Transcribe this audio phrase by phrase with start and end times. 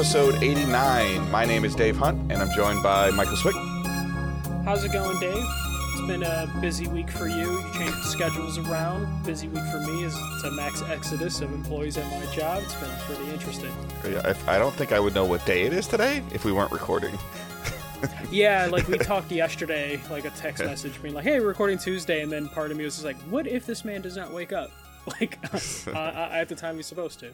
[0.00, 1.30] Episode 89.
[1.30, 3.54] My name is Dave Hunt, and I'm joined by Michael Swick.
[4.64, 5.44] How's it going, Dave?
[5.44, 7.60] It's been a busy week for you.
[7.60, 9.26] You changed schedules around.
[9.26, 12.62] Busy week for me is it's a max exodus of employees at my job.
[12.62, 13.70] It's been pretty interesting.
[14.02, 16.52] Yeah, I, I don't think I would know what day it is today if we
[16.52, 17.18] weren't recording.
[18.30, 22.22] yeah, like we talked yesterday, like a text message being like, "Hey, we're recording Tuesday,"
[22.22, 24.54] and then part of me was just like, "What if this man does not wake
[24.54, 24.70] up?"
[25.20, 25.38] Like
[25.88, 27.32] uh, at the time he's supposed to.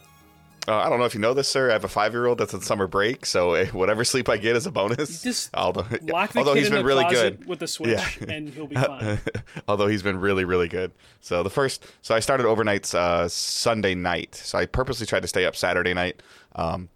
[0.68, 1.70] Uh, I don't know if you know this, sir.
[1.70, 4.66] I have a five-year-old that's on summer break, so uh, whatever sleep I get is
[4.66, 5.22] a bonus.
[5.22, 8.34] Just although, the although he's been really good with the switch, yeah.
[8.34, 9.20] and he'll be fine.
[9.68, 10.90] although he's been really, really good.
[11.20, 14.34] So the first, so I started overnights uh, Sunday night.
[14.34, 16.20] So I purposely tried to stay up Saturday night,
[16.56, 16.88] um,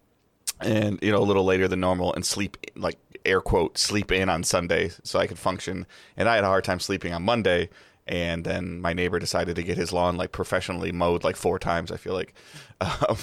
[0.61, 4.29] and you know a little later than normal, and sleep like air quote sleep in
[4.29, 5.87] on Sunday so I could function.
[6.17, 7.69] And I had a hard time sleeping on Monday
[8.07, 11.93] and then my neighbor decided to get his lawn like professionally mowed like four times.
[11.93, 12.35] I feel like,
[12.81, 13.17] um,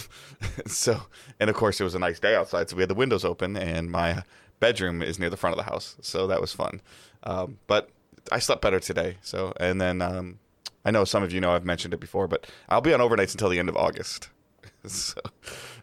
[0.66, 1.02] so
[1.39, 3.58] and of course it was a nice day outside, so we had the windows open,
[3.58, 4.23] and my
[4.59, 6.81] bedroom is near the front of the house, so that was fun.
[7.23, 7.89] Um, but
[8.31, 9.17] I slept better today.
[9.22, 10.39] So and then um,
[10.86, 13.34] I know some of you know I've mentioned it before, but I'll be on overnights
[13.34, 14.30] until the end of August.
[14.86, 15.19] so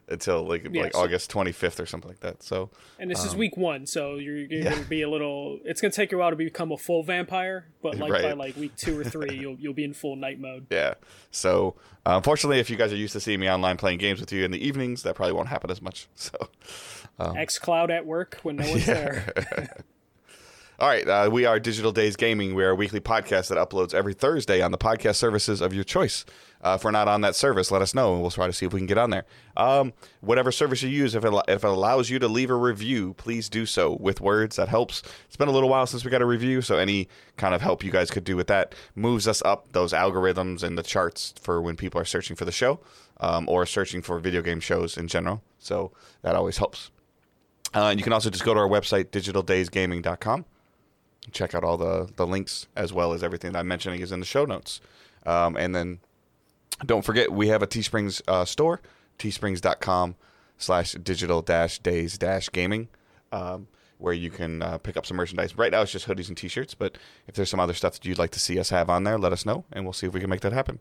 [0.09, 2.43] until like yeah, like so, August 25th or something like that.
[2.43, 4.71] So and this um, is week one, so you're, you're yeah.
[4.71, 5.59] gonna be a little.
[5.65, 8.23] It's gonna take you a while to become a full vampire, but like right.
[8.23, 10.67] by like week two or three, you'll you'll be in full night mode.
[10.71, 10.95] Yeah.
[11.31, 11.75] So
[12.07, 14.45] uh, unfortunately, if you guys are used to seeing me online playing games with you
[14.45, 16.09] in the evenings, that probably won't happen as much.
[16.17, 16.49] So
[17.19, 18.95] um, X Cloud at work when no one's yeah.
[18.95, 19.85] there.
[20.81, 22.57] All right, uh, we are Digital Days Gaming.
[22.57, 25.85] We are a weekly podcast that uploads every Thursday on the podcast services of your
[25.85, 26.25] choice.
[26.65, 28.67] Uh, if we're not on that service, let us know, and we'll try to see
[28.67, 29.25] if we can get on there.
[29.57, 33.15] Um, whatever service you use, if it, if it allows you to leave a review,
[33.15, 34.57] please do so with words.
[34.57, 35.05] That helps.
[35.27, 37.85] It's been a little while since we got a review, so any kind of help
[37.85, 41.63] you guys could do with that moves us up those algorithms and the charts for
[41.63, 42.81] when people are searching for the show
[43.21, 45.41] um, or searching for video game shows in general.
[45.61, 45.93] So
[46.23, 46.91] that always helps.
[47.73, 50.47] Uh, and you can also just go to our website, digitaldaysgaming.com
[51.33, 54.21] check out all the, the links as well as everything that I'm mentioning is in
[54.21, 54.81] the show notes.
[55.27, 56.01] Um, and then
[56.85, 58.81] don't forget, we have a Teesprings uh, store,
[59.19, 60.17] teesprings.com
[60.59, 62.89] slash digital dash days dash gaming,
[63.33, 63.69] um,
[63.99, 65.57] where you can uh, pick up some merchandise.
[65.57, 68.19] Right now it's just hoodies and t-shirts, but if there's some other stuff that you'd
[68.19, 70.21] like to see us have on there, let us know, and we'll see if we
[70.21, 70.81] can make that happen.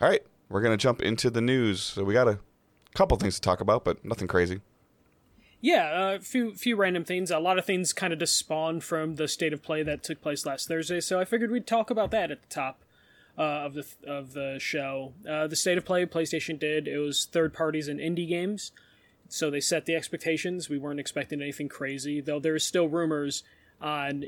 [0.00, 1.80] All right, we're going to jump into the news.
[1.80, 2.38] So we got a
[2.94, 4.60] couple things to talk about, but nothing crazy.
[5.64, 7.30] Yeah, a few few random things.
[7.30, 10.20] A lot of things kind of just spawned from the state of play that took
[10.20, 11.00] place last Thursday.
[11.00, 12.82] So I figured we'd talk about that at the top
[13.38, 15.12] uh, of the of the show.
[15.26, 18.72] Uh, the state of play PlayStation did it was third parties and indie games,
[19.28, 20.68] so they set the expectations.
[20.68, 22.40] We weren't expecting anything crazy, though.
[22.40, 23.44] There's still rumors
[23.80, 24.24] on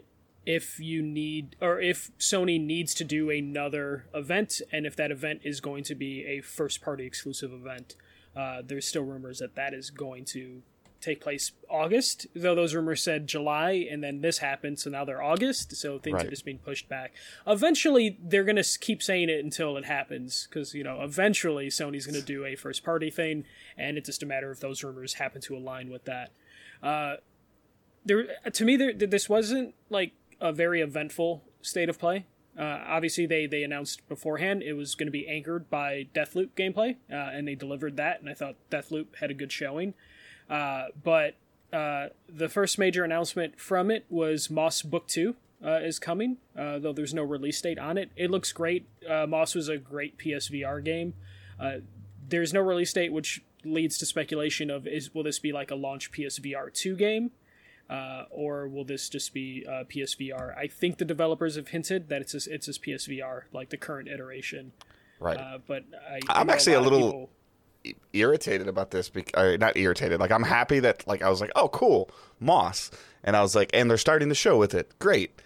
[0.46, 5.40] if you need or if Sony needs to do another event, and if that event
[5.42, 7.96] is going to be a first party exclusive event.
[8.36, 10.62] Uh, there's still rumors that that is going to
[11.04, 15.22] take place August, though those rumors said July, and then this happened, so now they're
[15.22, 16.26] August, so things right.
[16.26, 17.12] are just being pushed back.
[17.46, 22.06] Eventually, they're going to keep saying it until it happens, because, you know, eventually Sony's
[22.06, 23.44] going to do a first party thing,
[23.76, 26.30] and it's just a matter of those rumors happen to align with that.
[26.82, 27.16] Uh,
[28.04, 32.26] there, to me, there, this wasn't like a very eventful state of play.
[32.56, 36.96] Uh, obviously, they, they announced beforehand it was going to be anchored by Deathloop gameplay,
[37.10, 39.94] uh, and they delivered that, and I thought Deathloop had a good showing.
[40.48, 41.34] Uh, but
[41.72, 45.34] uh, the first major announcement from it was Moss Book 2
[45.64, 48.10] uh, is coming, uh, though there's no release date on it.
[48.16, 48.86] It looks great.
[49.08, 51.14] Uh, Moss was a great PSVR game.
[51.58, 51.78] Uh,
[52.28, 55.74] there's no release date, which leads to speculation of is will this be like a
[55.74, 57.30] launch PSVR 2 game?
[58.30, 60.56] or will this just be PSVR?
[60.56, 64.08] I think the developers have hinted that it's just, it's just PSVR, like the current
[64.08, 64.72] iteration.
[65.20, 65.38] Right.
[65.66, 65.84] but
[66.28, 67.30] I, am actually a, a little people,
[68.12, 71.68] irritated about this because not irritated like i'm happy that like i was like oh
[71.68, 72.10] cool
[72.40, 72.90] moss.
[73.22, 74.92] And i was like and they're starting the show with it.
[74.98, 75.40] Great.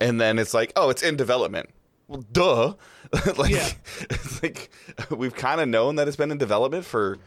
[0.00, 1.70] And then it's like oh it's in development.
[2.08, 2.74] Well duh.
[3.36, 3.68] Like yeah.
[4.42, 4.70] like
[5.10, 7.18] we've kind of known that it's been in development for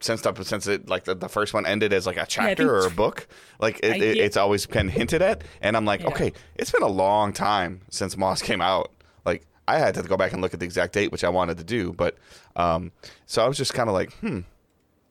[0.00, 2.68] since the, since it like the, the first one ended as like a chapter yeah,
[2.68, 3.26] or a book.
[3.58, 5.42] Like it, it, it's always been hinted at.
[5.60, 6.08] And i'm like yeah.
[6.08, 8.92] okay it's been a long time since moss came out.
[9.24, 11.58] Like I had to go back and look at the exact date, which I wanted
[11.58, 12.16] to do, but
[12.56, 12.92] um,
[13.26, 14.40] so I was just kind of like, hmm,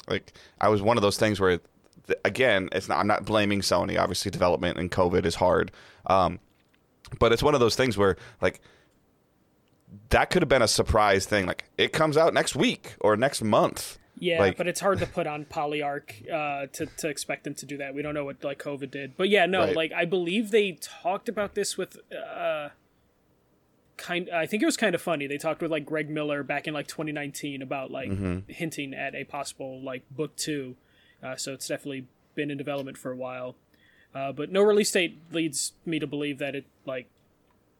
[0.07, 1.59] like I was one of those things where,
[2.25, 2.99] again, it's not.
[2.99, 3.99] I'm not blaming Sony.
[3.99, 5.71] Obviously, development and COVID is hard,
[6.07, 6.39] um,
[7.19, 8.61] but it's one of those things where like
[10.09, 11.45] that could have been a surprise thing.
[11.45, 13.97] Like it comes out next week or next month.
[14.19, 17.65] Yeah, like, but it's hard to put on Polyarc uh, to to expect them to
[17.65, 17.95] do that.
[17.95, 19.75] We don't know what like COVID did, but yeah, no, right.
[19.75, 21.97] like I believe they talked about this with.
[22.11, 22.69] Uh,
[24.01, 25.27] kind I think it was kind of funny.
[25.27, 28.51] They talked with like Greg Miller back in like 2019 about like mm-hmm.
[28.51, 30.75] hinting at a possible like book 2
[31.23, 33.55] uh, so it's definitely been in development for a while.
[34.13, 37.07] Uh, but no release date leads me to believe that it like,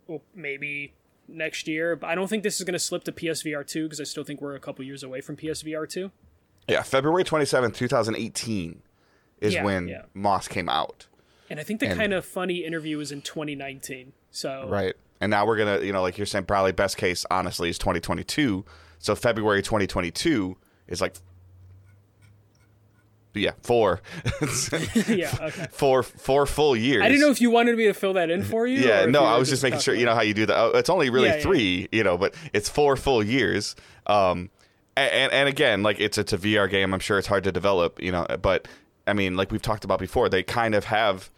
[0.08, 0.94] well, maybe
[1.28, 1.96] next year.
[1.96, 4.24] But I don't think this is going to slip to PSVR two because I still
[4.24, 6.12] think we're a couple years away from PSVR two.
[6.68, 8.82] Yeah, February twenty seventh, two thousand eighteen,
[9.42, 10.04] is Yeah, when yeah.
[10.14, 11.08] Moss came out.
[11.50, 14.14] And I think the And- kind of funny interview was in 2019.
[14.30, 14.96] So Right.
[15.22, 18.66] And now we're gonna, you know, like you're saying, probably best case, honestly, is 2022.
[19.00, 20.58] So February 2022
[20.88, 21.16] is like,
[23.34, 24.02] yeah, four,
[25.08, 25.68] yeah, okay.
[25.72, 27.02] four, four full years.
[27.02, 28.80] I didn't know if you wanted me to fill that in for you.
[28.80, 29.96] Yeah, no, I was just making sure.
[29.96, 30.58] You know how you do that.
[30.58, 31.42] Oh, It's only really Yeah, yeah.
[31.42, 33.76] three, you know, but it's four full years.
[34.06, 34.50] Um,
[34.98, 36.94] a- and and again, like it's it's a VR game.
[36.94, 38.68] I'm sure it's hard to develop, you know, but
[39.08, 41.30] I mean, like we've talked about before, they kind of have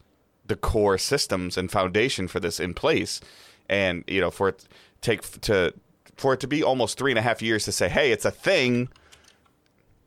[0.48, 3.22] the core systems and foundation for this in place,
[3.70, 4.66] and you know, for it
[5.02, 5.74] take to
[6.16, 8.32] for it to be almost three and a half years to say, hey, it's a
[8.32, 8.88] thing,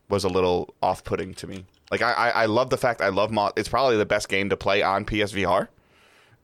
[0.09, 1.65] was a little off putting to me.
[1.91, 4.49] Like I, I, I love the fact I love Mo- it's probably the best game
[4.49, 5.67] to play on PSVR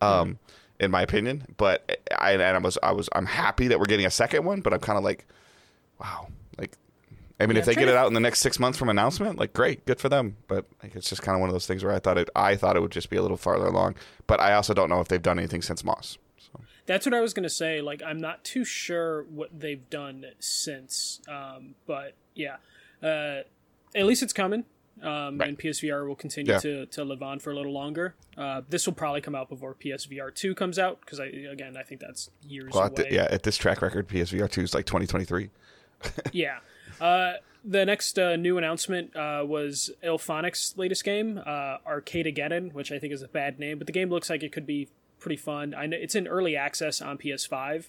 [0.02, 0.40] um,
[0.80, 1.46] in my opinion.
[1.58, 4.62] But I and I was I was I'm happy that we're getting a second one,
[4.62, 5.26] but I'm kind of like,
[6.00, 6.28] wow,
[6.58, 6.78] like.
[7.40, 9.38] I mean, Yeah, if they get it out in the next six months from announcement,
[9.38, 10.38] like great, good for them.
[10.48, 12.56] But like, it's just kind of one of those things where I thought it, I
[12.56, 13.96] thought it would just be a little farther along.
[14.28, 16.18] But I also don't know if they've done anything since Moss.
[16.86, 17.82] That's what I was gonna say.
[17.82, 21.22] Like, I'm not too sure what they've done since.
[21.28, 22.58] Um, but yeah,
[23.02, 23.42] uh,
[23.96, 24.66] at least it's coming.
[25.02, 25.50] Um, Right.
[25.50, 26.60] And PSVR will continue Yeah.
[26.60, 28.14] to, to live on for a little longer.
[28.38, 31.84] Uh, this will probably come out before PSVR two comes out because I again I
[31.84, 32.90] think that's years well, away.
[32.90, 35.50] at the, yeah, at this track record, PSVR two is like 2023.
[36.32, 36.60] Yeah.
[37.02, 37.34] Uh,
[37.66, 43.14] the next uh, new announcement uh, was IllFonic's latest game, uh, Arcadegeddon, which I think
[43.14, 44.90] is a bad name, but the game looks like it could be
[45.24, 45.74] pretty fun.
[45.74, 47.88] I know it's in early access on PS5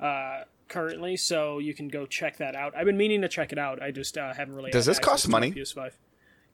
[0.00, 2.74] uh, currently, so you can go check that out.
[2.76, 3.82] I've been meaning to check it out.
[3.82, 4.70] I just uh, haven't really.
[4.70, 5.52] Does this cost money?
[5.52, 5.92] PS5.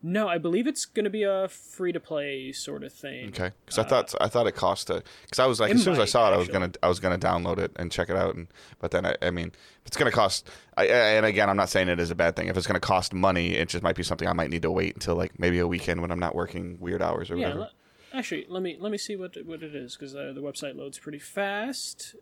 [0.02, 3.28] No, I believe it's going to be a free to play sort of thing.
[3.28, 5.82] Okay, because I thought I thought it cost a because I was like Uh, as
[5.84, 6.61] soon as I saw it I was actually.
[6.61, 8.46] gonna I was gonna download it and check it out and
[8.78, 9.46] but then I, I mean
[9.81, 10.87] if it's gonna cost I, I-
[11.17, 13.55] and again I'm not saying it is a bad thing if it's gonna cost money
[13.55, 16.02] it just might be something I might need to wait until like maybe a weekend
[16.02, 17.46] when I'm not working weird hours or Yeah.
[17.49, 17.70] whatever.
[18.16, 20.98] Actually, let me let me see what what it is because uh, the website loads
[20.98, 22.14] pretty fast.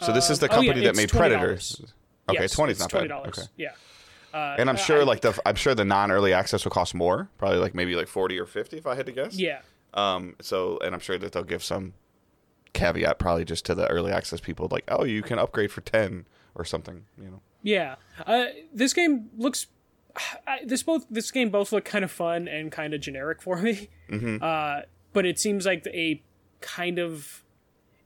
[0.00, 1.16] so this is the Uh, oh, yeah, company that made $20.
[1.16, 1.82] Predators.
[2.28, 3.14] Okay, Yes, twenty's it's not twenty bad.
[3.14, 3.38] dollars.
[3.38, 3.72] Okay, Yeah.
[4.32, 6.94] Uh, and I'm sure I- like the I'm sure the non early access will cost
[6.94, 9.34] more probably like maybe like forty or fifty if I had to guess.
[9.36, 9.60] yeah,
[9.94, 10.36] Um.
[10.40, 11.94] So and I'm sure that they'll give some
[12.72, 16.24] caveat probably just to the early access people like oh you can upgrade for ten
[16.54, 17.40] or something you know.
[17.62, 17.96] yeah.
[18.24, 19.66] Uh, this game looks.
[20.46, 23.56] I, this both this game both look kind of fun and kind of generic for
[23.60, 23.88] me.
[24.08, 24.36] Mm-hmm.
[24.42, 24.82] Uh,
[25.12, 26.22] but it seems like a
[26.60, 27.42] kind of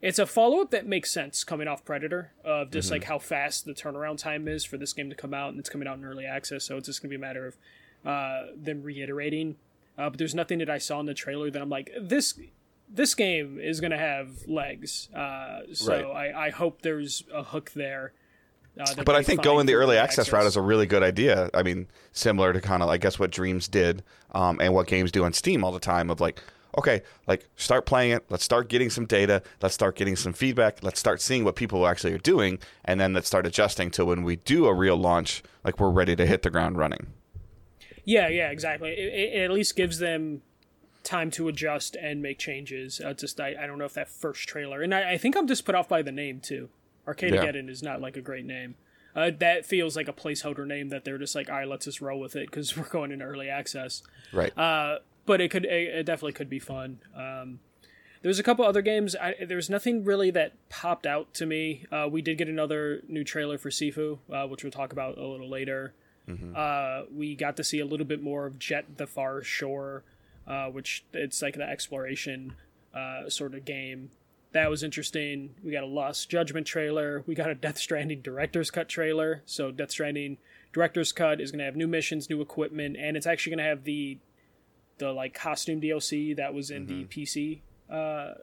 [0.00, 2.94] it's a follow up that makes sense coming off Predator of just Mm-hmm.
[2.94, 5.70] like how fast the turnaround time is for this game to come out and it's
[5.70, 6.64] coming out in early access.
[6.64, 7.56] So it's just gonna be a matter of
[8.04, 9.56] uh, them reiterating.
[9.96, 12.38] Uh, but there's nothing that I saw in the trailer that I'm like this.
[12.92, 18.12] This game is gonna have legs, uh, so I, I hope there's a hook there.
[18.78, 21.48] Uh, But I think going the early access route is a really good idea.
[21.54, 24.02] I mean, similar to kind of, I guess, what Dreams did
[24.34, 26.42] um, and what games do on Steam all the time of like,
[26.78, 28.24] okay, like start playing it.
[28.28, 29.42] Let's start getting some data.
[29.62, 30.82] Let's start getting some feedback.
[30.82, 32.58] Let's start seeing what people actually are doing.
[32.84, 36.16] And then let's start adjusting to when we do a real launch, like we're ready
[36.16, 37.08] to hit the ground running.
[38.04, 38.90] Yeah, yeah, exactly.
[38.90, 40.42] It, it, at least gives them
[41.02, 43.00] time to adjust and make changes.
[43.00, 45.46] Uh, just I, I don't know if that first trailer, and I, I think I'm
[45.46, 46.68] just put off by the name too.
[47.06, 48.76] Arcadegeddon is not like a great name.
[49.14, 52.00] Uh, that feels like a placeholder name that they're just like, all right, let's just
[52.00, 54.02] roll with it because we're going into early access.
[54.32, 54.56] Right.
[54.58, 56.98] Uh, but it could, it, it definitely could be fun.
[57.16, 57.60] Um,
[58.22, 59.14] there's a couple other games.
[59.14, 61.84] I, there's nothing really that popped out to me.
[61.92, 65.26] Uh, we did get another new trailer for Sifu, uh, which we'll talk about a
[65.26, 65.92] little later.
[66.56, 70.04] Uh, we got to see a little bit more of Jet the Far Shore,
[70.46, 72.54] uh, which it's like the exploration
[72.94, 74.10] uh, sort of game.
[74.52, 75.50] That was interesting.
[75.62, 77.24] We got a Lost Judgment trailer.
[77.26, 79.42] We got a Death Stranding Director's Cut trailer.
[79.44, 80.38] So Death Stranding
[80.72, 83.68] Director's Cut is going to have new missions, new equipment, and it's actually going to
[83.68, 84.16] have the
[84.98, 87.60] the like costume DLC that was in the PC
[87.90, 88.34] uh,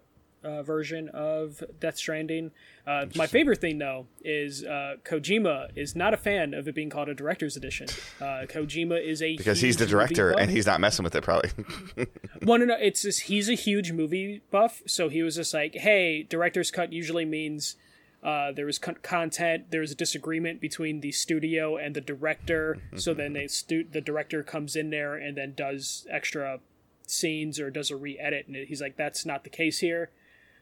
[0.43, 2.51] uh, version of Death Stranding.
[2.85, 6.89] Uh, my favorite thing though is uh, Kojima is not a fan of it being
[6.89, 7.87] called a director's edition.
[8.19, 11.51] Uh, Kojima is a because he's the director and he's not messing with it, probably.
[12.43, 15.75] Well, no, no, it's just he's a huge movie buff, so he was just like,
[15.75, 17.75] "Hey, director's cut usually means
[18.23, 22.77] uh, there was con- content, there was a disagreement between the studio and the director,
[22.95, 26.59] so then they stu- the director comes in there and then does extra
[27.07, 30.11] scenes or does a re-edit, and he's like, that's not the case here,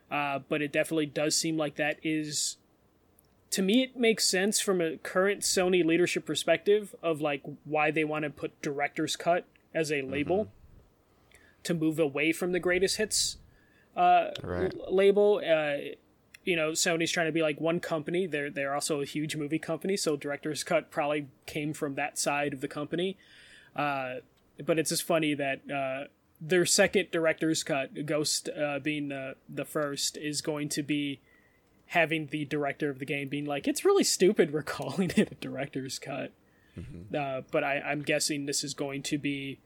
[0.10, 2.58] uh, but it definitely does seem like that is."
[3.54, 8.04] To me, it makes sense from a current Sony leadership perspective of like why they
[8.04, 10.52] want to put director's cut as a label
[11.64, 13.38] to move away from the greatest hits
[13.98, 14.72] uh, Right.
[14.80, 15.42] l- label.
[15.44, 15.96] Uh,
[16.50, 18.26] you know, Sony's trying to be like one company.
[18.26, 22.54] They're they're also a huge movie company, so director's cut probably came from that side
[22.54, 23.18] of the company.
[23.76, 24.16] Uh,
[24.66, 26.08] but it's just funny that uh,
[26.42, 31.20] their second director's cut, Ghost uh, being the the first, is going to be
[31.88, 35.36] having the director of the game being like, "It's really stupid we're calling it a
[35.36, 36.32] director's cut."
[37.16, 39.60] Uh, but I, I'm guessing this is going to be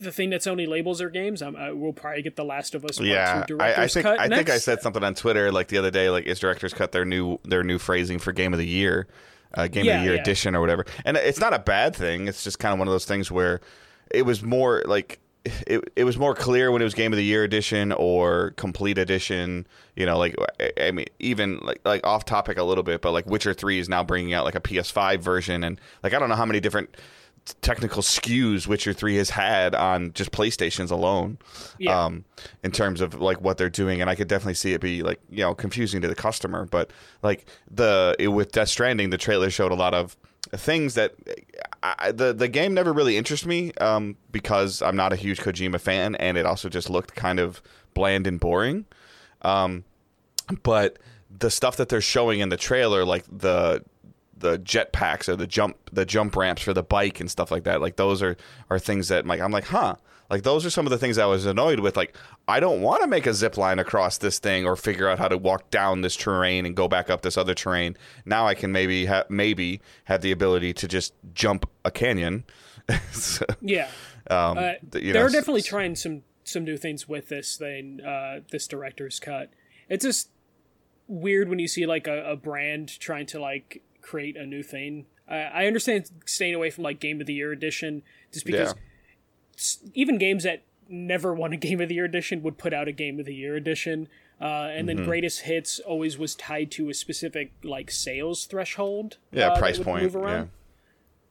[0.00, 1.42] the thing that Sony labels their games.
[1.42, 4.58] We'll probably get the Last of Us Yeah, I, I think cut I think I
[4.58, 6.10] said something on Twitter like the other day.
[6.10, 9.08] Like, is director's cut their new their new phrasing for game of the year,
[9.54, 10.20] uh, game of the year yeah.
[10.20, 10.86] edition or whatever?
[11.04, 12.28] And it's not a bad thing.
[12.28, 13.60] It's just kind of one of those things where
[14.10, 15.20] it was more like
[15.66, 18.98] it, it was more clear when it was game of the year edition or complete
[18.98, 19.66] edition.
[19.96, 20.36] You know, like
[20.80, 23.88] I- mean, even like like off topic a little bit, but like Witcher Three is
[23.88, 26.96] now bringing out like a PS5 version, and like I don't know how many different
[27.62, 31.38] technical SKUs Witcher 3 has had on just PlayStations alone
[31.78, 32.04] Yeah.
[32.06, 32.24] um
[32.62, 35.20] in terms of like what they're doing and I could definitely see it be like
[35.30, 36.90] you know confusing to the customer but
[37.22, 40.16] like the it, with Death Stranding the trailer showed a lot of
[40.52, 41.14] things that
[41.82, 45.80] I, the the game never really interested me um because I'm not a huge Kojima
[45.80, 47.60] fan and it also just looked kind of
[47.94, 48.84] bland and boring
[49.42, 49.84] um
[50.62, 50.98] but
[51.38, 53.84] the stuff that they're showing in the trailer like the
[54.40, 57.80] the jetpacks or the jump the jump ramps for the bike and stuff like that.
[57.80, 58.36] Like those are
[58.70, 59.96] are things that like I'm like huh.
[60.30, 61.96] Like those are some of the things I was annoyed with.
[61.96, 62.14] Like
[62.46, 65.28] I don't want to make a zip line across this thing or figure out how
[65.28, 67.96] to walk down this terrain and go back up this other terrain.
[68.26, 72.44] Now I can maybe ha- maybe have the ability to just jump a canyon.
[73.12, 73.88] So, yeah.
[74.30, 78.66] um, Uh, you they're definitely trying some some new things with this thing, uh, this
[78.66, 79.50] director's cut.
[79.90, 80.30] It's just
[81.06, 85.06] weird when you see like a, a brand trying to like create a new thing.
[85.28, 89.90] I, I understand staying away from like Game of the Year edition, just because Yeah.
[89.94, 92.92] even games that never won a Game of the Year edition would put out a
[92.92, 94.08] Game of the Year edition.
[94.40, 94.96] Uh, and Mm-hmm.
[94.98, 99.18] then greatest hits always was tied to a specific like sales threshold.
[99.32, 100.50] yeah uh, price point move yeah around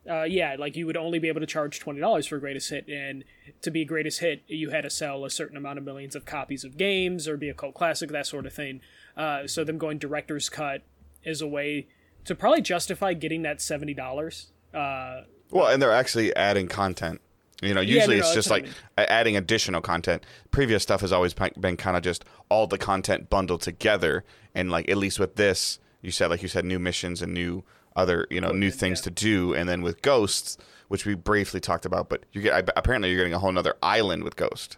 [0.09, 2.87] uh, yeah, like you would only be able to charge twenty dollars for greatest hit,
[2.87, 3.25] and
[3.61, 6.63] to be greatest hit, you had to sell a certain amount of millions of copies
[6.63, 8.79] of games or be a cult classic, that sort of thing.
[9.17, 10.81] Uh, so them going director's cut
[11.25, 11.87] is a way
[12.27, 14.47] to probably justify getting that seventy dollars.
[14.73, 17.21] Uh, Well, and they're actually adding content.
[17.61, 19.07] You know, usually no, it's just what I like mean.
[19.09, 20.23] adding additional content.
[20.51, 24.87] Previous stuff has always been kind of just all the content bundled together, and like
[24.89, 27.63] at least with this, you said like you said new missions and new
[27.95, 30.57] other you know new things to do, and then with Ghosts,
[30.87, 34.23] which we briefly talked about, but you get apparently you're getting a whole nother island
[34.23, 34.77] with Ghost.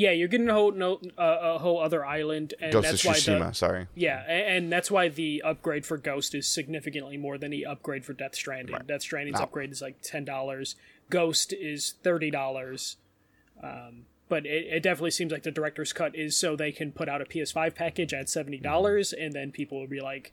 [0.00, 3.08] Yeah, you're getting a whole no, uh, a whole other island, and Ghost that's of
[3.08, 3.86] why Tsushima, the sorry.
[3.96, 8.04] yeah, a- and that's why the upgrade for Ghost is significantly more than the upgrade
[8.04, 8.76] for Death Stranding.
[8.86, 9.44] Death Stranding's No.
[9.44, 10.76] upgrade is like ten dollars.
[11.10, 12.96] Ghost is thirty dollars.
[13.60, 17.08] Um, but it, it definitely seems like the director's cut is so they can put
[17.08, 20.32] out a PS5 package at seventy dollars, and then people will be like,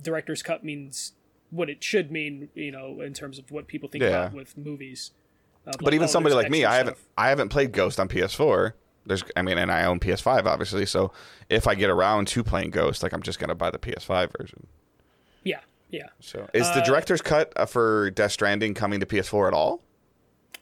[0.00, 1.12] director's cut means
[1.50, 4.26] what it should mean, you know, in terms of what people think Yeah.
[4.26, 5.10] about with movies.
[5.68, 6.96] Uh, But even somebody like me, I haven't.
[7.16, 8.72] I haven't played Ghost on PS4.
[9.06, 11.12] There's I mean, and I own PS5 obviously, so
[11.48, 14.66] if I get around to playing Ghost, like I'm just gonna buy the PS5 version.
[15.44, 15.60] Yeah,
[15.90, 16.08] yeah.
[16.20, 19.82] So, is the director's cut uh, for Death Stranding coming to PS4 at all?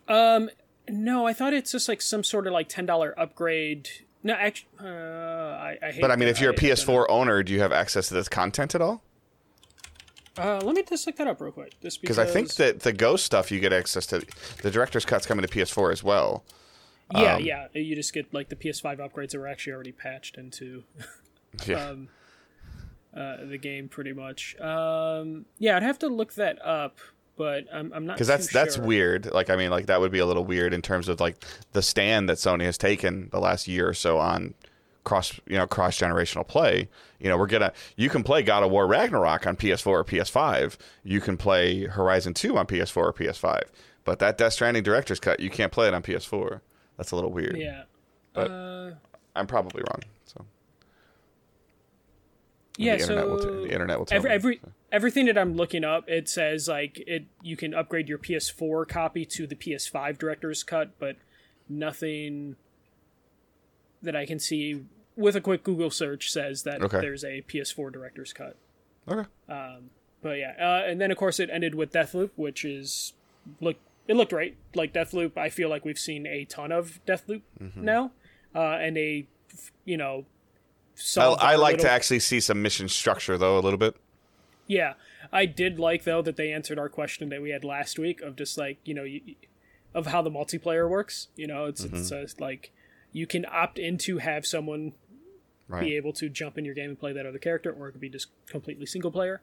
[0.08, 0.50] Um,
[0.88, 3.88] no, I thought it's just like some sort of like ten dollar upgrade.
[4.22, 6.00] No, actually, uh, I, I hate.
[6.00, 8.08] But I mean, if you're a I- I don't PS4 owner, do you have access
[8.08, 9.02] to this content at all?
[10.38, 11.80] Uh, let me just look that up real quick.
[11.80, 14.24] Just Because I think that the Ghost stuff you get access to.
[14.62, 16.44] The director's cut's coming to PS4 as well.
[17.14, 20.36] yeah, um, yeah, you just get like the PS5 upgrades that were actually already patched
[20.36, 20.84] into
[21.66, 21.84] Yeah.
[21.90, 22.08] um,
[23.16, 24.58] uh, the game, pretty much.
[24.60, 26.98] Um, yeah, I'd have to look that up,
[27.36, 28.84] but I'm, I'm not because that's that's sure.
[28.84, 29.32] weird.
[29.32, 31.80] Like I mean, like that would be a little weird in terms of like the
[31.80, 34.54] stand that Sony has taken the last year or so on
[35.06, 36.88] cross you know cross generational play.
[37.18, 40.76] You know, we're gonna you can play God of War Ragnarok on PS4 or PS5.
[41.02, 43.62] You can play Horizon 2 on PS4 or PS5.
[44.04, 46.60] But that Death Stranding director's cut, you can't play it on PS4.
[46.98, 47.56] That's a little weird.
[47.56, 47.84] Yeah.
[48.34, 48.90] But- uh,
[49.34, 50.00] I'm probably wrong.
[50.24, 50.44] So
[52.78, 54.34] yeah, the internet so will t- the internet will tell every, me.
[54.34, 54.60] every
[54.92, 59.24] everything that I'm looking up, it says like it you can upgrade your PS4 copy
[59.26, 61.16] to the PS5 director's cut, but
[61.68, 62.56] nothing
[64.02, 64.84] that I can see
[65.16, 67.00] with a quick Google search says that Okay.
[67.00, 68.56] there's a PS4 director's cut.
[69.08, 69.28] Okay.
[70.22, 73.12] But yeah, uh, and then of course it ended with Deathloop, which is
[73.60, 73.76] look
[74.08, 74.56] it looked great.
[74.74, 77.84] Like Deathloop, I feel like we've seen a ton of Deathloop Mm-hmm.
[77.84, 78.12] now,
[78.54, 79.26] uh, and they,
[79.84, 80.24] you know,
[81.16, 83.96] I, I like to actually see some mission structure though a little bit.
[84.66, 84.94] Yeah,
[85.32, 88.34] I did like though that they answered our question that we had last week of
[88.36, 89.20] just like you know, you,
[89.94, 91.28] of how the multiplayer works.
[91.36, 91.96] You know, it's Mm-hmm.
[91.96, 92.72] it's uh, like
[93.12, 94.92] you can opt in to have someone
[95.68, 95.80] Right.
[95.82, 98.00] be able to jump in your game and play that other character, or it could
[98.00, 99.40] be just completely single player.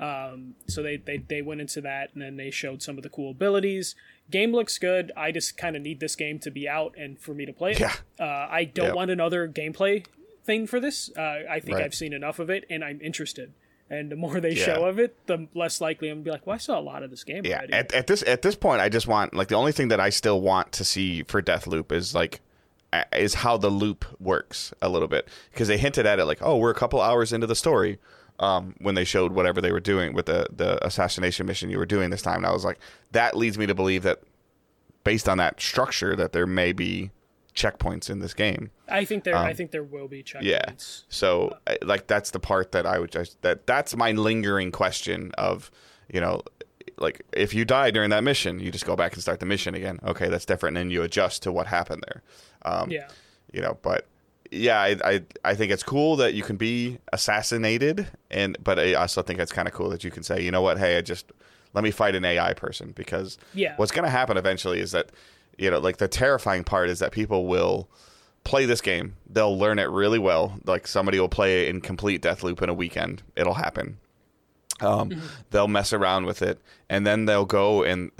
[0.00, 3.08] Um, so they, they they went into that, and then they showed some of the
[3.08, 3.94] cool abilities.
[4.30, 5.10] Game looks good.
[5.16, 7.72] I just kind of need this game to be out and for me to play
[7.72, 7.80] it.
[7.80, 7.94] Yeah.
[8.18, 8.94] Uh, I don't Yep.
[8.94, 10.06] want another gameplay
[10.44, 11.10] thing for this.
[11.16, 11.84] Uh, I think Right.
[11.84, 13.52] I've seen enough of it, and I'm interested.
[13.90, 14.64] And the more they Yeah.
[14.66, 17.02] show of it, the less likely I'm gonna be like, "Well, I saw a lot
[17.02, 19.48] of this game Yeah, already." at, at this at this point, I just want like
[19.48, 22.40] the only thing that I still want to see for Death Loop is like
[23.12, 26.56] is how the loop works a little bit because they hinted at it like oh
[26.56, 27.98] we're a couple hours into the story
[28.40, 31.86] um, when they showed whatever they were doing with the the assassination mission you were
[31.86, 32.78] doing this time and I was like
[33.12, 34.20] that leads me to believe that
[35.04, 37.10] based on that structure that there may be
[37.54, 40.38] checkpoints in this game I think there, I think there will be checkpoints.
[40.38, 40.64] um, yeah.
[41.08, 45.70] So like that's the part that I would just that that's my lingering question of,
[46.12, 46.42] you know,
[47.00, 49.74] like if you die during that mission, you just go back and start the mission
[49.74, 49.98] again.
[50.04, 52.22] Okay, that's different, and then you adjust to what happened there.
[52.70, 53.08] Um, Yeah.
[53.52, 54.06] You know, but
[54.50, 58.94] yeah, I, I I think it's cool that you can be assassinated, and but I
[58.94, 61.00] also think it's kind of cool that you can say, you know what, hey, I
[61.02, 61.30] just
[61.74, 63.74] let me fight an AI person because Yeah.
[63.76, 65.10] what's going to happen eventually is that
[65.58, 67.88] you know, like the terrifying part is that people will
[68.44, 69.16] play this game.
[69.28, 70.58] They'll learn it really well.
[70.64, 73.22] Like somebody will play it in complete death loop in a weekend.
[73.36, 73.98] It'll happen.
[74.80, 75.20] Um,
[75.50, 78.10] they'll mess around with it, and then they'll go and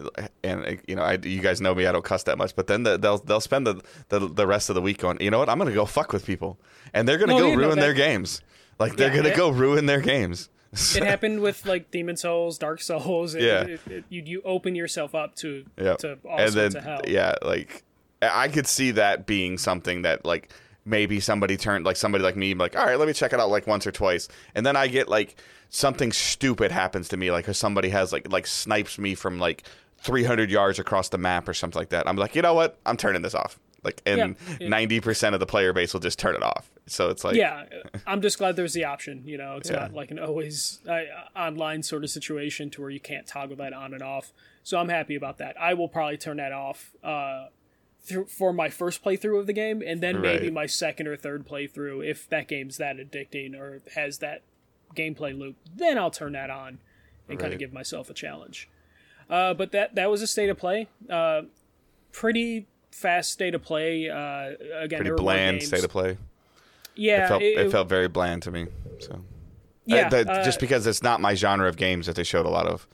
[0.43, 1.87] and you know, I, you guys know me.
[1.87, 4.69] I don't cuss that much, but then the, they'll they'll spend the, the the rest
[4.69, 5.21] of the week going.
[5.21, 5.49] You know what?
[5.49, 6.59] I'm gonna go fuck with people,
[6.93, 8.43] and they're gonna No, go ruin their games.
[8.79, 10.49] Like they're Yeah, gonna it- go ruin their games.
[10.97, 13.35] it happened with like Demon Souls, Dark Souls.
[13.35, 13.94] It, Yeah.
[13.94, 15.94] it, you you open yourself up to yeah.
[15.97, 17.01] to all and sorts then of hell.
[17.09, 17.85] yeah, like
[18.21, 20.51] I could see that being something that like
[20.88, 23.51] maybe somebody turned like somebody like me like all right, let me check it out
[23.51, 25.37] like once or twice, and then I get like
[25.70, 29.64] something stupid happens to me like if somebody has like like snipes me from like
[29.98, 32.07] 300 yards across the map or something like that.
[32.09, 32.79] I'm like, you know what?
[32.87, 33.59] I'm turning this off.
[33.83, 34.68] Like, and Yeah.
[34.68, 36.70] ninety percent of the player base will just turn it off.
[36.87, 37.64] So it's like, yeah,
[38.07, 39.22] I'm just glad there's the option.
[39.27, 39.81] You know, it's Yeah.
[39.81, 41.01] not like an always uh,
[41.37, 44.33] online sort of situation to where you can't toggle that on and off.
[44.64, 45.61] So I'm happy about that.
[45.61, 47.46] I will probably turn that off uh,
[48.01, 51.47] through, for my first playthrough of the game, and then maybe my second or third
[51.47, 54.43] playthrough, if that game's that addicting or has that
[54.97, 56.79] gameplay loop, then I'll turn that on
[57.29, 58.69] and kind of give myself a challenge.
[59.29, 60.89] Uh, but that that was a state of play.
[61.11, 61.43] Uh,
[62.13, 64.09] pretty fast state of play.
[64.09, 66.17] Uh, again, pretty there were more bland state of play.
[66.95, 68.67] Yeah, it felt it- it, felt very bland to me.
[69.01, 69.23] So
[69.85, 72.51] Yeah, that- uh, just because it's not my genre of games that they showed a
[72.51, 72.87] lot of.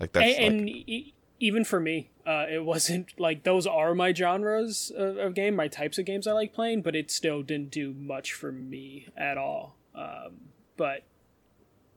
[0.00, 3.94] Like that's and, like, and e- even for me, uh, it wasn't like those are
[3.94, 7.42] my genres of, of game, my types of games I like playing, but it still
[7.42, 9.76] didn't do much for me at all.
[9.94, 11.04] Um, but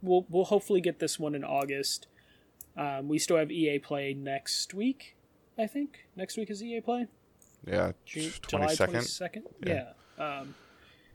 [0.02, 2.08] we'll we'll hopefully get this one in August.
[2.78, 5.16] Um, we still have EA Play next week,
[5.58, 6.06] I think.
[6.16, 7.08] Next week is EA Play,
[7.68, 7.92] yeah,
[8.44, 9.02] twenty second.
[9.04, 9.44] second.
[9.66, 9.90] Yeah.
[10.18, 10.56] Um,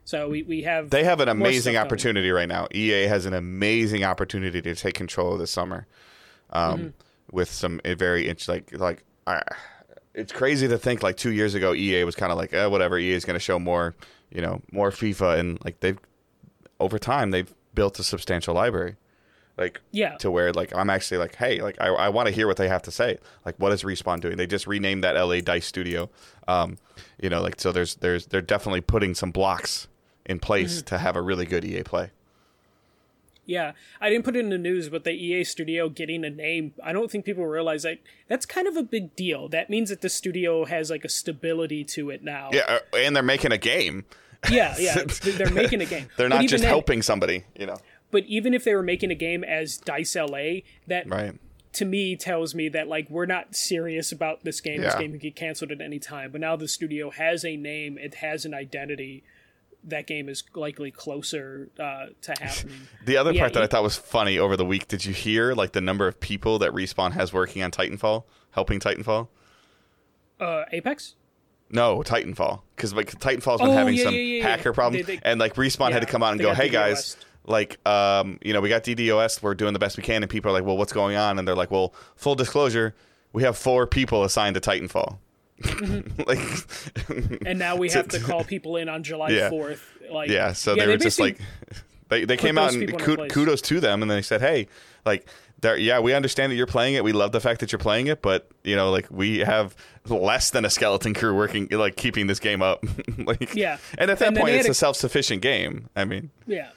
[0.03, 1.87] so we we have They have an amazing stuff coming.
[1.87, 2.67] opportunity right now.
[2.73, 5.87] EA has an amazing opportunity to take control of the summer,
[6.51, 6.87] um, Mm-hmm.
[7.31, 9.03] With some eh, very int- like like.
[9.27, 9.41] I
[10.13, 12.97] it's crazy to think like two years ago EA was kind of like eh, whatever
[12.97, 13.95] EA is going to show more
[14.31, 15.97] you know more FIFA and like they've
[16.79, 18.95] over time they've built a substantial library
[19.57, 20.15] like Yeah.
[20.17, 22.67] to where like I'm actually like, hey, like I, I want to hear what they
[22.67, 23.17] have to say.
[23.45, 24.35] Like, what is Respawn doing?
[24.37, 26.09] They just renamed that LA Dice Studio.
[26.47, 26.77] Um,
[27.21, 29.87] you know, like so there's there's they're definitely putting some blocks
[30.25, 30.85] in place Mm-hmm.
[30.87, 32.11] to have a really good EA play.
[33.45, 36.73] Yeah, I didn't put it in the news, but the EA studio getting a name,
[36.83, 39.47] I don't think people realize that that's kind of a big deal.
[39.49, 42.49] That means that the studio has like a stability to it now.
[42.51, 44.05] Yeah, uh, and they're making a game.
[44.49, 45.03] yeah, yeah.
[45.23, 46.07] They're making a game.
[46.17, 47.45] They're not just then- helping somebody.
[47.57, 47.77] You know,
[48.11, 51.33] But even if they were making a game as Dice LA, that right?
[51.73, 54.81] to me tells me that like we're not serious about this game.
[54.81, 56.31] This game can get canceled at any time.
[56.31, 59.23] But now the studio has a name, it has an identity.
[59.87, 62.75] That game is likely closer uh, to happening.
[63.05, 65.73] The other part that I thought was funny over the week, did you hear like
[65.73, 69.27] the number of people that Respawn has working on Titanfall, helping Titanfall?
[70.39, 71.15] uh, Apex.
[71.69, 75.39] No, Titanfall, because like Titanfall's been Oh, having yeah, some hacker problems, They- they- and
[75.39, 76.71] like Respawn had to come out and go, "Hey DDoS.
[76.71, 80.29] guys, like, um, you know, we got DDoS, we're doing the best we can," and
[80.29, 82.93] people are like, "Well, what's going on?" And they're like, "Well, full disclosure,
[83.33, 85.17] we have four people assigned to Titanfall."
[85.61, 86.21] Mm-hmm.
[87.37, 89.49] like, and now we have to call people in on July Yeah.
[89.49, 89.83] fourth.
[90.11, 91.39] Like, yeah, so yeah, they were just like,
[92.09, 94.67] they they came out and kud- kudos to them, and they said, "Hey,
[95.05, 95.27] like."
[95.61, 97.03] There, yeah, we understand that you're playing it.
[97.03, 99.73] We love the fact that you're playing it, but you know, like we have
[100.05, 102.83] less than a skeleton crew working, like keeping this game up.
[103.17, 103.77] like, Yeah.
[103.97, 105.87] and at that And point, it's a a- self-sufficient game.
[105.95, 106.71] I mean, yeah,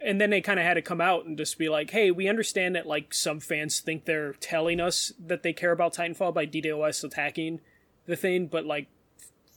[0.00, 2.28] and then they kind of had to come out and just be like, "Hey, we
[2.28, 6.46] understand that like some fans think they're telling us that they care about Titanfall by
[6.46, 7.60] DDoS attacking
[8.08, 8.88] the thing, but like,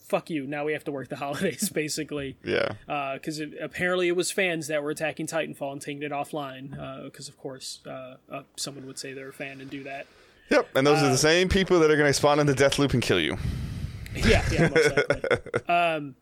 [0.07, 0.45] fuck you.
[0.45, 2.37] Now we have to work the holidays, basically.
[2.43, 2.73] Yeah.
[3.13, 6.71] Because it, apparently it was fans that were attacking Titanfall and taking it offline.
[7.03, 10.05] Because of course, uh, uh, someone would say they're a fan and do that.
[10.49, 10.67] Yep.
[10.75, 12.93] And those are the same people that are going to spawn in the death loop
[12.93, 13.37] and kill you.
[14.13, 15.67] Yeah, yeah, most likely.
[15.73, 16.15] um,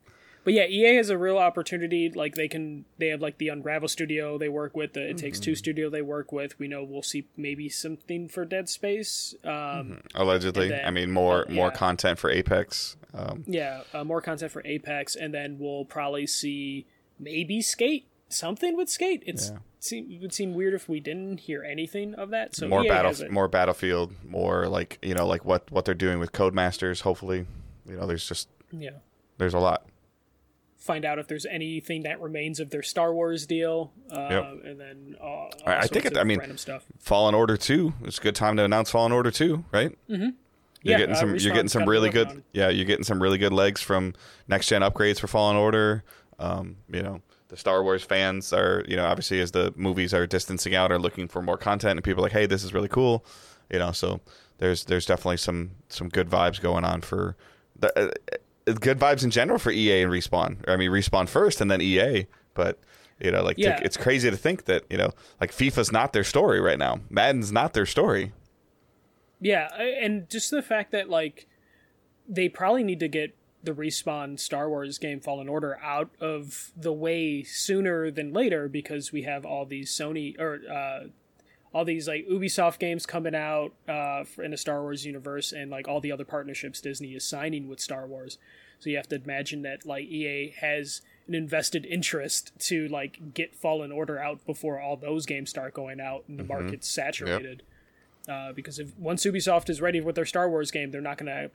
[0.44, 2.10] but yeah, EA has a real opportunity.
[2.10, 5.40] Like they can, they have like the Unravel studio they work with, the It Takes
[5.40, 6.58] Two studio they work with.
[6.60, 9.36] We know we'll see maybe something for Dead Space.
[9.44, 10.70] Um, Allegedly.
[10.70, 11.76] Then- I mean, more uh, more yeah.
[11.78, 12.98] content for Apex.
[13.14, 16.86] Um, Yeah, uh, more content for Apex, and then we'll probably see
[17.20, 19.24] maybe Skate something with Skate.
[19.26, 19.58] It's Yeah.
[19.80, 22.56] seem, it would seem weird if we didn't hear anything of that.
[22.56, 26.20] So more EA battle, more battlefield, more like you know, like what what they're doing
[26.20, 27.02] with Codemasters.
[27.02, 27.46] Hopefully,
[27.88, 28.92] you know, there's just yeah.
[29.38, 29.86] there's a lot.
[30.80, 34.62] Find out if there's anything that remains of their Star Wars deal, uh, Yep.
[34.66, 36.86] and then uh, all I think it- I mean, random stuff.
[37.00, 37.94] Fallen Order two.
[38.06, 39.98] It's a good time to announce Fallen Order two, right?
[40.08, 40.28] Yeah,
[40.84, 41.36] You're getting uh, some.
[41.36, 42.28] you're getting some really good.
[42.30, 42.44] on.
[42.54, 44.14] Yeah, you're getting some really good legs from
[44.48, 46.06] next gen upgrades for Fallen Order.
[46.40, 50.26] Um, you know, the Star Wars fans are, you know, obviously as the movies are
[50.26, 52.88] distancing out, are looking for more content, and people are like, hey, this is really
[52.88, 53.26] cool.
[53.70, 54.22] You know, so
[54.60, 57.36] there's there's definitely some some good vibes going on for
[57.78, 58.12] the uh,
[58.74, 60.58] good vibes in general for EA and Respawn.
[60.68, 62.80] I mean, Respawn first, and then EA, but.
[63.22, 66.24] You know, like to- it's crazy to think that you know, like FIFA's not their
[66.24, 67.02] story right now.
[67.10, 68.32] Madden's not their story.
[69.42, 71.46] Yeah, and just the fact that like
[72.30, 76.94] they probably need to get the respawn Star Wars game Fallen Order out of the
[76.94, 81.08] way sooner than later because we have all these Sony or uh,
[81.74, 85.88] all these like Ubisoft games coming out uh, in the Star Wars universe and like
[85.88, 88.38] all the other partnerships Disney is signing with Star Wars.
[88.80, 93.54] So you have to imagine that like EA has an invested interest to like get
[93.54, 97.62] Fallen Order out before all those games start going out and the market's saturated
[98.28, 101.32] uh, because if once Ubisoft is ready with their Star Wars game, they're not going
[101.32, 101.52] to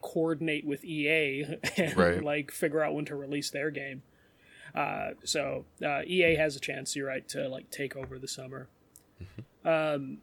[0.00, 1.44] coordinate with EA
[1.76, 2.22] and Right.
[2.22, 4.02] like figure out when to release their game.
[4.74, 8.68] Uh, so uh, EA has a chance, you're right, to like take over the summer.
[9.64, 10.18] Um,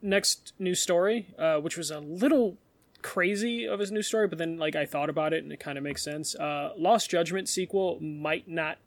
[0.00, 2.58] next news story, uh, which was a little
[3.02, 5.78] crazy of his new story, but then like I thought about it and it kind
[5.78, 6.34] of makes sense.
[6.34, 8.78] Uh, Lost Judgment sequel might not.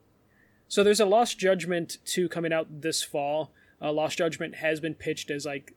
[0.68, 3.52] So there's a Lost Judgment two coming out this fall.
[3.82, 5.74] Uh, Lost Judgment has been pitched as like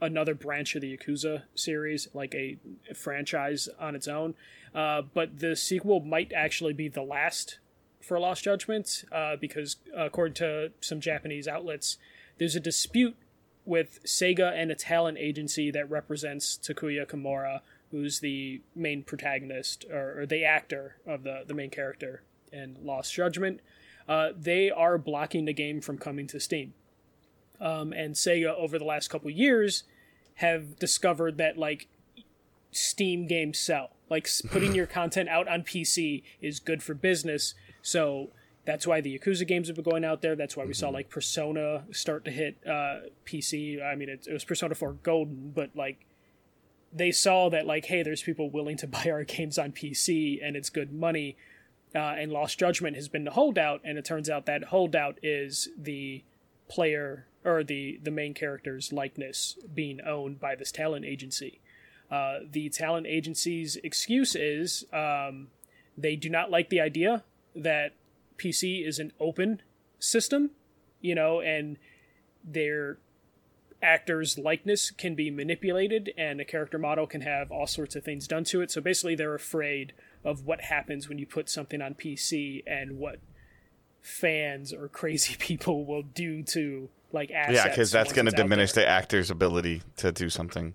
[0.00, 2.56] another branch of the Yakuza series, like a
[2.94, 4.34] franchise on its own.
[4.74, 7.58] Uh, but the sequel might actually be the last
[8.00, 11.98] for Lost Judgment, uh, because according to some Japanese outlets,
[12.40, 13.14] there's a dispute
[13.64, 17.60] with Sega and a talent agency that represents Takuya Kimura,
[17.92, 23.14] who's the main protagonist or, or the actor of the, the main character in Lost
[23.14, 23.60] Judgment.
[24.08, 26.72] Uh, they are blocking the game from coming to Steam
[27.60, 29.84] um, and Sega over the last couple years
[30.36, 31.88] have discovered that like
[32.72, 33.90] Steam games sell.
[34.08, 37.54] Like putting your content out on PC is good for business.
[37.82, 38.30] So
[38.64, 40.36] that's why the Yakuza games have been going out there.
[40.36, 43.82] That's why we saw like Persona start to hit uh, PC.
[43.82, 46.04] I mean, it, it was Persona 4 Golden, but like
[46.92, 50.56] they saw that like, hey, there's people willing to buy our games on PC and
[50.56, 51.36] it's good money.
[51.94, 55.68] Uh, and Lost Judgment has been the holdout, and it turns out that holdout is
[55.76, 56.22] the
[56.68, 61.58] player or the the main character's likeness being owned by this talent agency.
[62.08, 65.48] Uh, the talent agency's excuse is um,
[65.98, 67.24] they do not like the idea
[67.56, 67.92] that
[68.40, 69.60] PC is an open
[69.98, 70.50] system,
[71.00, 71.76] you know, and
[72.42, 72.98] their
[73.82, 78.26] actor's likeness can be manipulated and a character model can have all sorts of things
[78.26, 78.70] done to it.
[78.70, 79.92] So basically, they're afraid
[80.24, 83.20] of what happens when you put something on PC and what
[84.00, 87.56] fans or crazy people will do to like assets.
[87.56, 90.74] Yeah, because that's going to diminish the actor's ability to do something,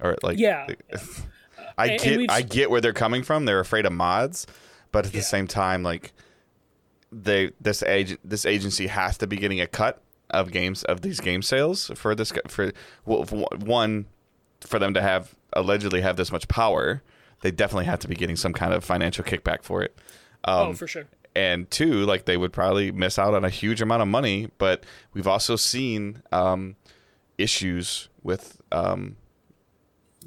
[0.00, 0.66] or like Yeah.
[1.78, 3.44] I And- and get we've- I get where they're coming from.
[3.46, 4.46] They're afraid of mods,
[4.92, 6.12] but at the same time, like
[7.22, 11.20] they this agent this agency has to be getting a cut of games of these
[11.20, 12.72] game sales for this for
[13.04, 14.06] well, for one
[14.60, 17.02] for them to have allegedly have this much power.
[17.42, 19.96] They definitely have to be getting some kind of financial kickback for it.
[20.44, 21.04] Um, oh, for sure.
[21.36, 24.50] and two, like they would probably miss out on a huge amount of money.
[24.58, 26.76] But we've also seen um,
[27.38, 29.16] issues with um,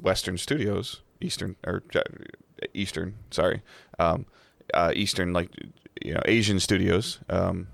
[0.00, 1.82] Western studios, Eastern or
[2.72, 3.62] Eastern, sorry,
[3.98, 4.26] um,
[4.74, 5.50] uh, Eastern like
[6.04, 7.18] you know Asian studios.
[7.28, 7.68] Um,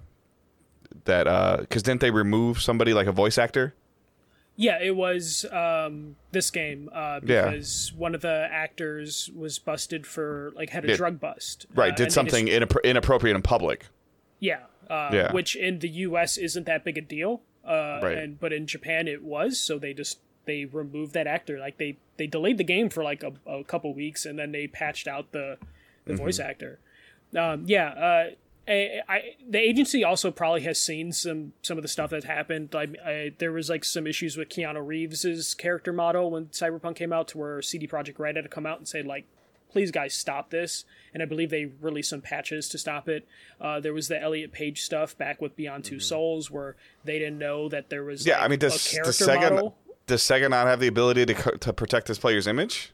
[1.05, 3.75] that because didn't they remove somebody like a voice actor?
[4.57, 7.51] Yeah, it was um, this game uh, Yeah.
[7.51, 10.97] because one of the actors was busted for like had a Yeah.
[10.97, 11.67] drug bust.
[11.75, 13.87] Right, uh, did something just- inappro- inappropriate in public.
[14.39, 15.33] yeah, uh, Yeah.
[15.33, 16.37] which in the U.S.
[16.39, 17.43] isn't that big a deal.
[17.65, 18.19] Uh, Right.
[18.19, 21.59] and but in Japan it was, so they just they removed that actor.
[21.59, 24.67] Like they they delayed the game for like a, a couple weeks, and then they
[24.69, 25.59] patched out the
[26.05, 26.79] the voice actor.
[27.37, 28.31] Um, yeah, uh,
[28.67, 32.73] I, I, the agency also probably has seen some some of the stuff that happened.
[32.73, 37.13] Like I, there was like some issues with Keanu Reeves's character model when Cyberpunk came
[37.13, 39.27] out, to where CD Projekt Red had to come out and say like,
[39.71, 43.27] "Please, guys, stop this." And I believe they released some patches to stop it.
[43.61, 47.39] Uh, there was the Elliot Page stuff back with Beyond 2 Souls, where they didn't
[47.39, 49.77] know that there was Yeah, like, I mean, a does, character does Sega model.
[50.07, 52.93] does Sega not have the ability to co- to protect his player's image?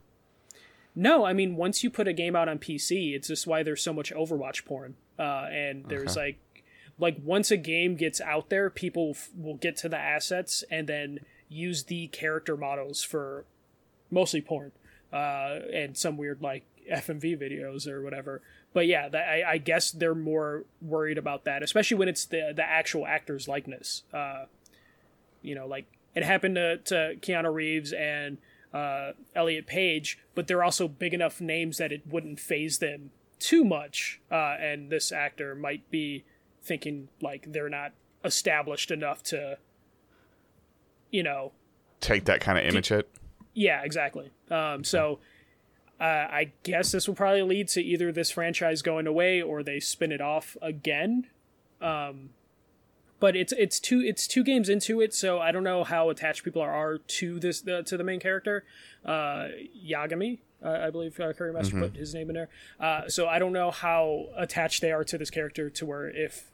[1.00, 3.82] No, I mean once you put a game out on PC, it's just why there's
[3.82, 4.96] so much Overwatch porn.
[5.18, 6.38] Uh, and there's like,
[6.98, 10.86] like once a game gets out there, people f- will get to the assets and
[10.86, 13.46] then use the character models for
[14.10, 14.72] mostly porn,
[15.10, 18.42] uh, and some weird like FMV videos or whatever.
[18.74, 22.52] But yeah, that, I, I guess they're more worried about that, especially when it's the
[22.54, 24.02] the actual actor's likeness.
[24.12, 24.44] Uh,
[25.40, 28.36] you know, like it happened to, to Keanu Reeves and
[28.72, 33.64] uh, Elliot Page, but they're also big enough names that it wouldn't phase them too
[33.64, 34.20] much.
[34.30, 36.24] Uh, and this actor might be
[36.62, 37.92] thinking like they're not
[38.24, 39.58] established enough to,
[41.10, 41.52] you know,
[42.00, 43.10] Take that kind of image hit.
[43.54, 44.30] yeah, exactly.
[44.50, 45.18] Um, so
[46.00, 49.80] uh, I guess this will probably lead to either this franchise going away or they
[49.80, 51.26] spin it off again.
[51.80, 52.30] Um,
[53.20, 56.42] but it's it's two it's two games into it, so I don't know how attached
[56.42, 58.64] people are, are to this the, to the main character,
[59.04, 59.48] uh,
[59.86, 60.38] Yagami.
[60.62, 62.48] Uh, I believe uh, Curry Master put his name in there.
[62.78, 66.50] Uh, so I don't know how attached they are to this character to where if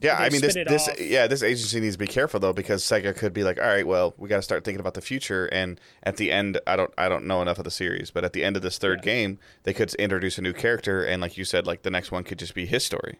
[0.00, 1.00] Yeah, I mean this this off.
[1.00, 3.86] yeah this agency needs to be careful though because Sega could be like, all right,
[3.86, 6.92] well we got to start thinking about the future, and at the end, I don't
[6.98, 9.38] I don't know enough of the series, but at the end of this third game,
[9.62, 12.38] they could introduce a new character, and like you said, like the next one could
[12.38, 13.18] just be his story.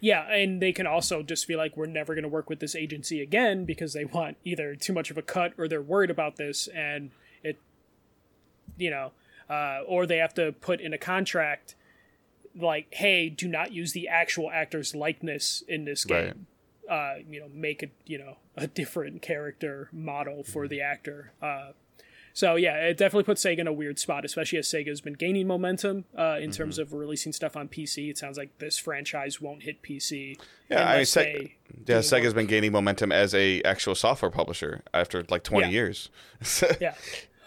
[0.00, 2.74] Yeah, and they can also just feel like we're never going to work with this
[2.74, 6.36] agency again because they want either too much of a cut or they're worried about
[6.36, 7.10] this and
[7.42, 7.58] it,
[8.76, 9.12] you know,
[9.48, 11.74] uh, or they have to put in a contract
[12.56, 16.26] like, hey, do not use the actual actor's likeness in this Right.
[16.34, 16.46] game.
[16.88, 21.32] Uh, you know, make a you know a different character model for the actor.
[21.40, 21.72] Uh,
[22.36, 25.46] so yeah, it definitely puts Sega in a weird spot, especially as Sega's been gaining
[25.46, 28.10] momentum uh, in terms of releasing stuff on PC.
[28.10, 30.36] It sounds like this franchise won't hit PC.
[30.68, 31.54] Yeah, I mean, Se-
[31.86, 35.72] yeah, Sega's been gaining momentum as a actual software publisher after like twenty Yeah.
[35.72, 36.10] years.
[36.80, 36.94] yeah.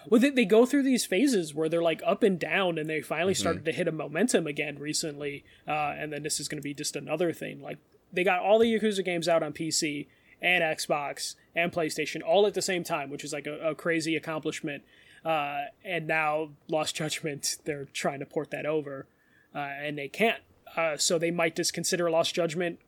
[0.09, 3.01] Well, they, they go through these phases where they're like up and down, and they
[3.01, 5.43] finally started to hit a momentum again recently.
[5.67, 7.61] Uh, and then this is going to be just another thing.
[7.61, 7.77] Like
[8.13, 10.07] they got all the Yakuza games out on PC
[10.41, 14.15] and Xbox and PlayStation all at the same time, which is like a, a crazy
[14.15, 14.83] accomplishment.
[15.25, 19.07] Uh, and now Lost Judgment, they're trying to port that over,
[19.53, 20.41] uh, and they can't.
[20.75, 22.79] Uh, so they might just consider Lost Judgment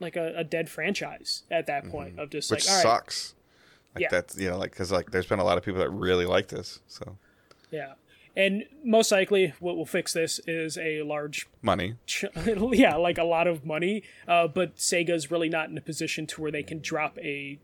[0.00, 3.34] like a, a dead franchise at that point of just which like all right, sucks.
[3.94, 4.08] Like Yeah.
[4.10, 6.48] that's you know like because like there's been a lot of people that really like
[6.48, 6.80] this.
[6.86, 7.16] So
[7.70, 7.94] Yeah.
[8.38, 11.96] And most likely, what will fix this is a large, money.
[12.06, 12.24] ch-
[12.72, 14.04] yeah, like a lot of money.
[14.28, 17.58] Uh, but Sega's really not in a position to where they can drop a,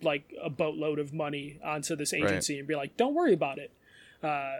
[0.00, 3.72] like a boatload of money onto this agency and be like, "Don't worry about it."
[4.22, 4.58] Uh,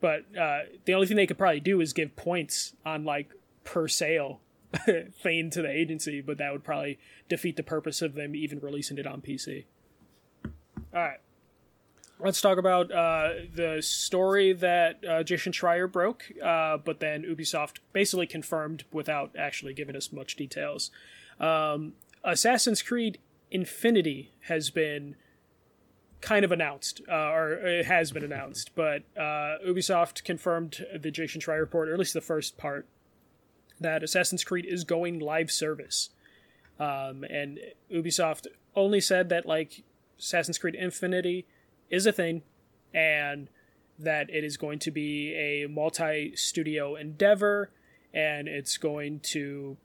[0.00, 3.88] but uh, the only thing they could probably do is give points on like per
[3.88, 4.40] sale
[5.20, 8.98] thing to the agency, but that would probably defeat the purpose of them even releasing
[8.98, 9.64] it on PC.
[10.44, 10.52] All
[10.92, 11.18] right.
[12.20, 17.78] Let's talk about uh, the story that uh, Jason Schreier broke, uh, but then Ubisoft
[17.92, 20.90] basically confirmed without actually giving us much details.
[21.40, 23.18] Um, Assassin's Creed
[23.50, 25.16] Infinity has been
[26.20, 31.40] kind of announced, uh, or it has been announced, but uh, Ubisoft confirmed the Jason
[31.40, 32.86] Schreier report, or at least the first part,
[33.80, 36.10] that Assassin's Creed is going live service.
[36.78, 37.58] Um, and
[37.92, 38.46] Ubisoft
[38.76, 39.82] only said that like
[40.18, 41.44] Assassin's Creed Infinity
[41.90, 42.42] is a thing,
[42.92, 43.48] and
[43.98, 47.70] that it is going to be a multi-studio endeavor,
[48.12, 49.76] and it's going to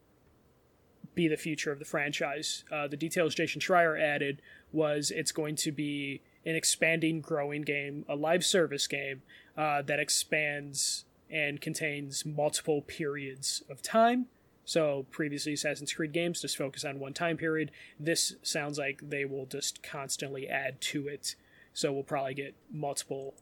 [1.15, 2.63] be the future of the franchise.
[2.71, 8.05] Uh, the details Jason Schreier added was it's going to be an expanding, growing game,
[8.07, 9.21] a live service game
[9.57, 14.27] uh, that expands and contains multiple periods of time.
[14.65, 17.71] So previously Assassin's Creed games just focus on one time period.
[17.99, 21.35] This sounds like they will just constantly add to it.
[21.80, 23.36] So we'll probably get multiple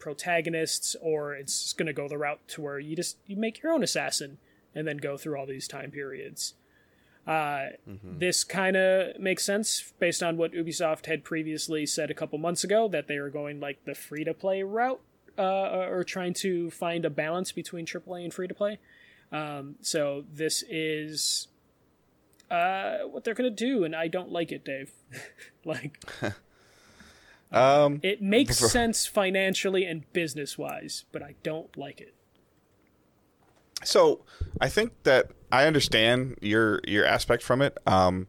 [0.00, 3.72] protagonists or it's going to go the route to where you just you make your
[3.72, 4.38] own assassin
[4.74, 6.54] and then go through all these time periods.
[7.24, 7.66] Uh,
[8.18, 12.64] This kind of makes sense based on what Ubisoft had previously said a couple months
[12.64, 15.00] ago that they were going like the free to play route
[15.38, 18.78] uh, or trying to find a balance between AAA and free to play.
[19.30, 21.46] Um, so this is
[22.50, 24.90] uh, what they're gonna do, and I don't like it, Dave.
[25.64, 25.96] like,
[27.54, 32.14] Um, it makes sense financially and business wise, but I don't like it.
[33.84, 34.24] So
[34.60, 37.76] I think that I understand your your aspect from it.
[37.86, 38.28] Um,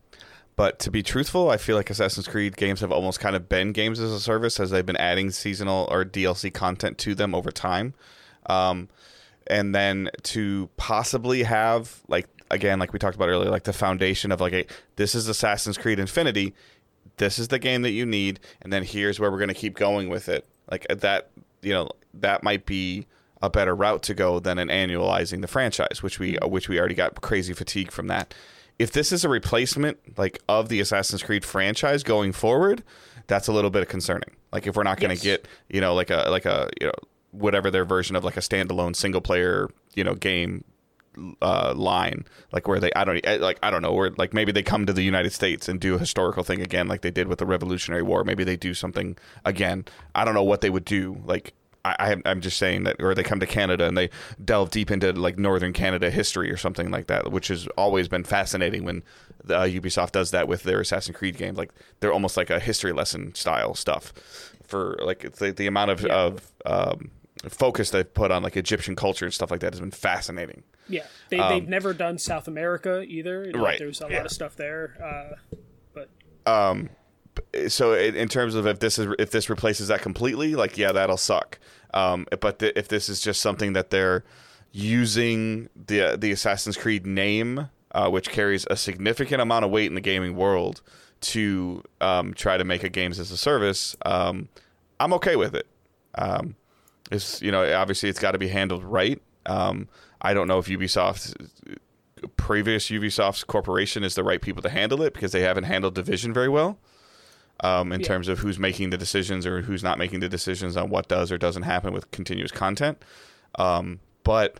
[0.56, 3.74] but to be truthful, I feel like Assassin's Creed games have almost kind of been
[3.74, 7.52] games as a service as they've been adding seasonal or DLC content to them over
[7.52, 7.94] time.
[8.46, 8.88] Um,
[9.48, 14.32] and then to possibly have like again, like we talked about earlier, like the foundation
[14.32, 16.54] of like a this is Assassin's Creed Infinity.
[17.18, 19.76] This is the game that you need, and then here's where we're going to keep
[19.76, 20.46] going with it.
[20.70, 21.30] Like uh, that,
[21.62, 23.08] you know, that might be
[23.42, 26.80] a better route to go than an annualizing the franchise, which we uh, which we
[26.80, 28.34] already got crazy fatigue from that.
[28.78, 32.84] If this is a replacement like of the Assassin's Creed franchise going forward,
[33.28, 34.32] that's a little bit of concerning.
[34.52, 35.24] Like if we're not going to Yes.
[35.24, 36.94] get you know like a like a you know
[37.32, 40.64] whatever their version of like a standalone single player you know game
[41.42, 44.52] uh, line, like where they I don't eh, like I don't know where like maybe
[44.52, 47.28] they come to the United States and do a historical thing again, like they did
[47.28, 48.24] with the Revolutionary War.
[48.24, 49.86] Maybe they do something again.
[50.14, 51.22] I don't know what they would do.
[51.26, 51.54] Like
[51.86, 54.10] I, I I'm just saying that, or they come to Canada and they
[54.44, 58.24] delve deep into like Northern Canada history or something like that, which has always been
[58.24, 59.04] fascinating when
[59.44, 61.58] the, uh, Ubisoft does that with their Assassin's Creed games.
[61.58, 64.12] Like they're almost like a history lesson style stuff
[64.64, 67.12] for like the, the amount of of um,
[67.48, 70.64] focus they've put on like Egyptian culture and stuff like that has been fascinating.
[70.88, 73.46] Yeah, they, they've never done South America either.
[73.46, 74.18] Like, Um, Right, There's a yeah.
[74.18, 75.36] lot of stuff there.
[75.56, 75.56] Uh,
[75.94, 76.10] but
[77.68, 80.92] so in, in terms of if this is if this replaces that completely, like yeah,
[80.92, 81.60] that'll suck.
[81.94, 84.24] Um, but th- if this is just something that they're
[84.72, 89.96] using the the Assassin's Creed name, uh, which carries a significant amount of weight in
[89.96, 90.82] the gaming world,
[91.22, 94.50] to um, try to make a games as a service, um,
[95.00, 95.68] I'm okay with it.
[96.16, 96.56] Um,
[97.12, 99.22] it's you know obviously it's got to be handled right.
[99.46, 99.88] Um,
[100.26, 101.36] I don't know if Ubisoft
[102.38, 106.34] previous Ubisoft's corporation is the right people to handle it because they haven't handled division
[106.34, 106.80] very well
[107.60, 108.08] um, in Yeah.
[108.08, 111.32] terms of who's making the decisions or who's not making the decisions on what does
[111.32, 112.98] or doesn't happen with continuous content.
[113.60, 114.60] Um, but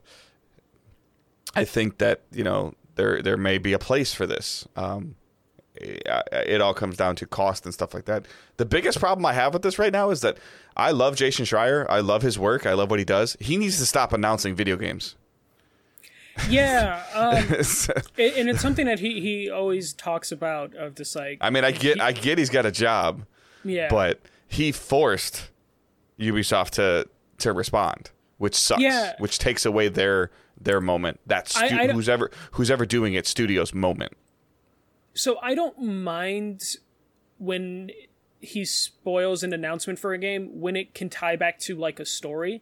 [1.56, 4.68] I think that you know there there may be a place for this.
[4.76, 5.16] Um,
[5.76, 8.26] it, it all comes down to cost and stuff like that.
[8.58, 10.38] The biggest problem I have with this right now is that
[10.78, 11.86] I love Jason Schreier.
[11.90, 12.66] I love his work.
[12.66, 13.36] I love what he does.
[13.40, 15.16] He needs to stop announcing video games.
[16.50, 17.38] Yeah, um,
[18.18, 21.64] it- and it's something that he, he always talks about of this like I mean,
[21.64, 23.26] I get I get he's got a job,
[23.64, 25.50] yeah, but he forced
[26.20, 27.08] Ubisoft to
[27.40, 28.82] to respond, which sucks.
[28.82, 29.14] Yeah.
[29.20, 31.20] Which takes away their their moment.
[31.26, 34.14] That stu- I- I who's ever who's ever doing it, studio's moment.
[35.14, 36.64] so I don't mind
[37.38, 37.92] when
[38.40, 42.06] he spoils an announcement for a game when it can tie back to like a
[42.06, 42.62] story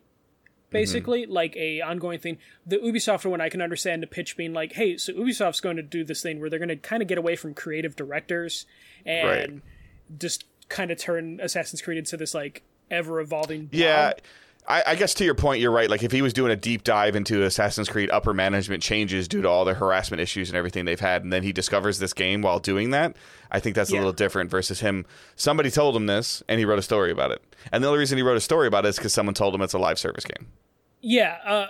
[0.73, 0.81] Mm-hmm.
[0.81, 4.73] basically like a ongoing thing the ubisoft one i can understand the pitch being like
[4.73, 7.17] hey so ubisoft's going to do this thing where they're going to kind of get
[7.17, 8.65] away from creative directors
[9.05, 9.61] and Right.
[10.19, 14.13] just kind of turn assassin's creed into this like ever evolving Yeah.
[14.65, 15.89] I, I guess to your point, you're right.
[15.89, 19.41] Like if he was doing a deep dive into Assassin's Creed upper management changes due
[19.41, 22.41] to all the harassment issues and everything they've had, and then he discovers this game
[22.41, 23.17] while doing that,
[23.51, 25.05] I think that's a little different versus him.
[25.35, 27.43] Somebody told him this, and he wrote a story about it.
[27.73, 29.61] And the only reason he wrote a story about it is because someone told him
[29.61, 30.47] it's a live service game.
[31.05, 31.67] Yeah, uh,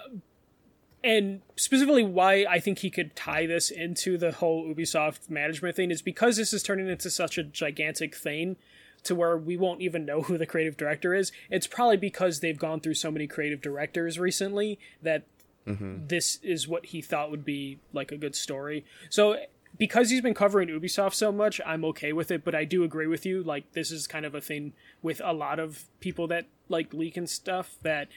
[1.04, 5.92] and specifically why I think he could tie this into the whole Ubisoft management thing
[5.92, 8.56] is because this is turning into such a gigantic thing
[9.04, 11.32] to where we won't even know who the creative director is.
[11.50, 15.24] It's probably because they've gone through so many creative directors recently that
[15.66, 18.86] this is what he thought would be like a good story.
[19.10, 19.38] So
[19.78, 23.08] because he's been covering Ubisoft so much, I'm okay with it, but I do agree
[23.08, 26.46] with you like this is kind of a thing with a lot of people that
[26.70, 28.10] like leak and stuff that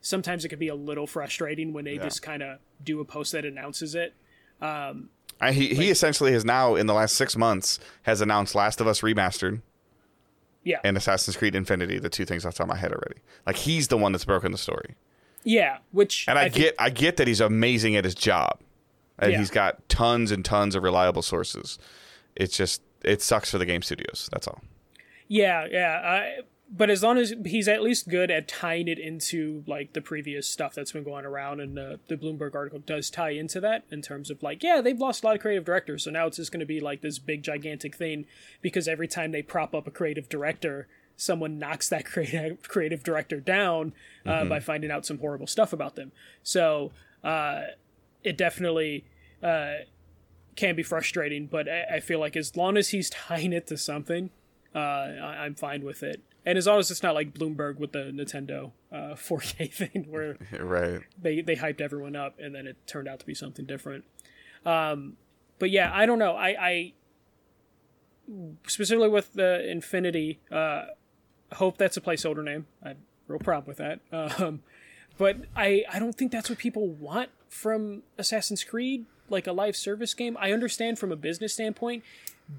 [0.00, 3.32] sometimes it can be a little frustrating when they just kind of do a post
[3.32, 4.14] that announces it.
[5.40, 8.86] I, he, he essentially has now, in the last six months, has announced Last of
[8.88, 9.62] Us Remastered
[10.64, 10.80] Yeah.
[10.82, 13.20] and Assassin's Creed Infinity, the two things off the top of my head already.
[13.46, 14.96] Like he's the one that's broken the story.
[15.44, 18.58] yeah, which And I, think- get I get that he's amazing at his job.
[19.20, 19.38] And Yeah.
[19.38, 21.78] he's got tons and tons of reliable sources.
[22.36, 24.28] It's just it sucks for the game studios.
[24.32, 24.60] That's all.
[25.28, 26.32] Yeah, yeah.
[26.38, 30.02] Uh, but as long as he's at least good at tying it into like the
[30.02, 33.84] previous stuff that's been going around, and uh, the Bloomberg article does tie into that
[33.90, 36.36] in terms of like, yeah, they've lost a lot of creative directors, so now it's
[36.36, 38.26] just going to be like this big gigantic thing
[38.60, 43.40] because every time they prop up a creative director, someone knocks that creative creative director
[43.40, 43.94] down
[44.26, 46.12] uh, by finding out some horrible stuff about them.
[46.42, 46.92] So
[47.24, 47.62] uh,
[48.22, 49.04] it definitely
[49.42, 49.74] uh,
[50.54, 53.78] can be frustrating, but I, I feel like as long as he's tying it to
[53.78, 54.28] something,
[54.74, 56.22] uh, I, I'm fine with it.
[56.48, 60.38] And as long as it's not like Bloomberg with the Nintendo uh, 4K thing, where
[60.58, 61.02] Right.
[61.20, 64.04] they they hyped everyone up and then it turned out to be something different.
[64.64, 65.18] Um,
[65.58, 66.32] but yeah, I don't know.
[66.36, 66.92] I, I
[68.66, 70.86] specifically with the Infinity, uh,
[71.52, 72.66] hope that's a placeholder name.
[72.82, 72.96] I have
[73.26, 74.00] real problem with that.
[74.42, 74.62] Um,
[75.18, 79.76] but I I don't think that's what people want from Assassin's Creed, like a live
[79.76, 80.34] service game.
[80.40, 82.04] I understand from a business standpoint,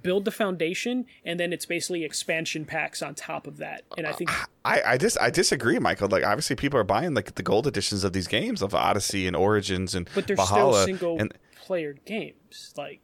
[0.03, 3.83] build the foundation, and then it's basically expansion packs on top of that.
[3.97, 4.29] And I think
[4.63, 6.07] I, I just I disagree, Michael.
[6.09, 9.35] Like obviously people are buying like the gold editions of these games of Odyssey and
[9.35, 12.73] Origins and but they're Valhalla still single and player games.
[12.77, 12.99] Like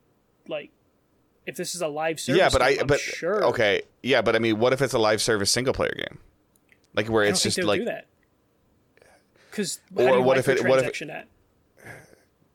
[0.47, 0.71] like
[1.45, 4.21] if this is a live service, yeah, but game, I I'm but sure okay, yeah,
[4.21, 6.19] but I mean, what if it's a live service single player game,
[6.93, 8.07] like where it's just like do that.
[9.51, 11.27] Because Or what if it- what if- transaction at?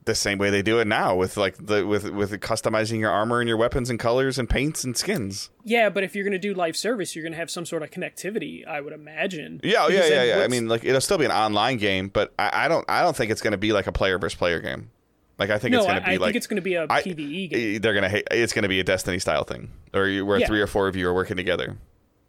[0.07, 3.41] The same way they do it now with like the with with customizing your armor
[3.41, 5.51] and your weapons and colors and paints and skins.
[5.65, 7.83] Yeah, but if you're going to do live service, you're going to have some sort
[7.83, 8.67] of connectivity.
[8.67, 9.61] I would imagine.
[9.63, 10.43] Yeah, oh, yeah, yeah, yeah.
[10.43, 13.15] I mean, like it'll still be an online game, but I, I don't I don't
[13.15, 14.91] think it's going to be like a player versus player game.
[15.39, 16.75] Like I think no, it's going to I be like think it's going to be
[16.75, 17.81] a I- PVE game.
[17.81, 18.27] they're gonna hate.
[18.31, 20.47] It's gonna be a Destiny style thing, or you- where Yeah.
[20.47, 21.77] three or four of you are working together.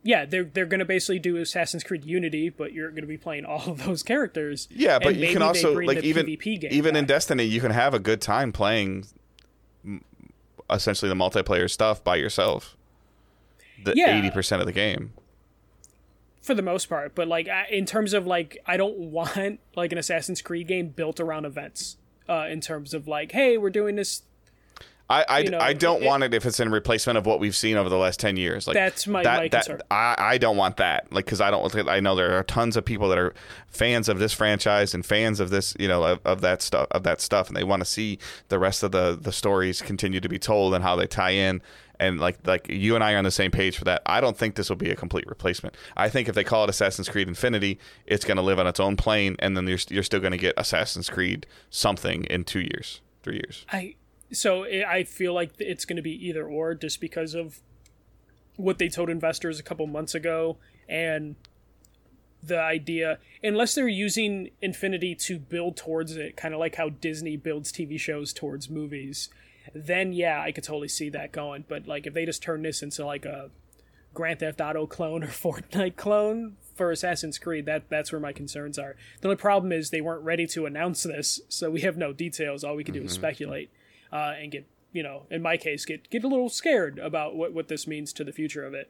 [0.03, 3.17] Yeah, they're they're going to basically do Assassin's Creed Unity, but you're going to be
[3.17, 4.67] playing all of those characters.
[4.71, 7.05] Yeah, but you can also like even even in.
[7.05, 9.05] Destiny, you can have a good time playing
[10.69, 12.77] essentially the multiplayer stuff by yourself.
[13.83, 14.17] The Yeah.
[14.17, 15.13] eighty percent of the game.
[16.41, 17.13] for the most part.
[17.13, 21.19] But like in terms of like, I don't want like an Assassin's Creed game built
[21.19, 21.97] around events.
[22.29, 24.21] Uh, in terms of like, hey, we're doing this.
[25.11, 27.39] I I, You know, I don't it- want it if it's in replacement of what
[27.39, 28.67] we've seen over the last ten years.
[28.67, 29.81] Like That's my- that, my that- concern.
[29.91, 31.11] I I don't want that.
[31.11, 31.87] Like because I don't.
[31.87, 33.33] I know there are tons of people that are
[33.67, 37.03] fans of this franchise and fans of this, you know, of, of that stuff of
[37.03, 38.17] that stuff, and they want to see
[38.49, 41.61] the rest of the the stories continue to be told and how they tie in.
[41.99, 44.01] And like like you and I are on the same page for that.
[44.07, 45.75] I don't think this will be a complete replacement.
[45.95, 48.79] I think if they call it Assassin's Creed Infinity, it's going to live on its
[48.79, 52.61] own plane, and then you're you're still going to get Assassin's Creed something in two
[52.61, 53.67] years, three years.
[53.71, 53.93] I
[54.31, 57.59] so i I feel like it's going to be either or, just because of
[58.55, 60.57] what they told investors a couple months ago
[60.87, 61.35] and
[62.43, 63.19] the idea.
[63.43, 67.99] Unless they're using infinity to build towards it kind of like how disney builds tv
[67.99, 69.29] shows towards movies
[69.73, 71.65] then yeah i could totally see that going.
[71.67, 73.49] But like if they just turn this into like a
[74.13, 78.79] grand theft auto clone or fortnite clone for assassin's creed that that's where my concerns
[78.79, 78.95] are.
[79.21, 82.63] The only problem is they weren't ready to announce this so we have no details.
[82.63, 83.21] All we can do is mm-hmm.
[83.21, 83.71] speculate
[84.11, 87.53] uh, and get you know in my case get get a little scared about what,
[87.53, 88.89] what this means to the future of it.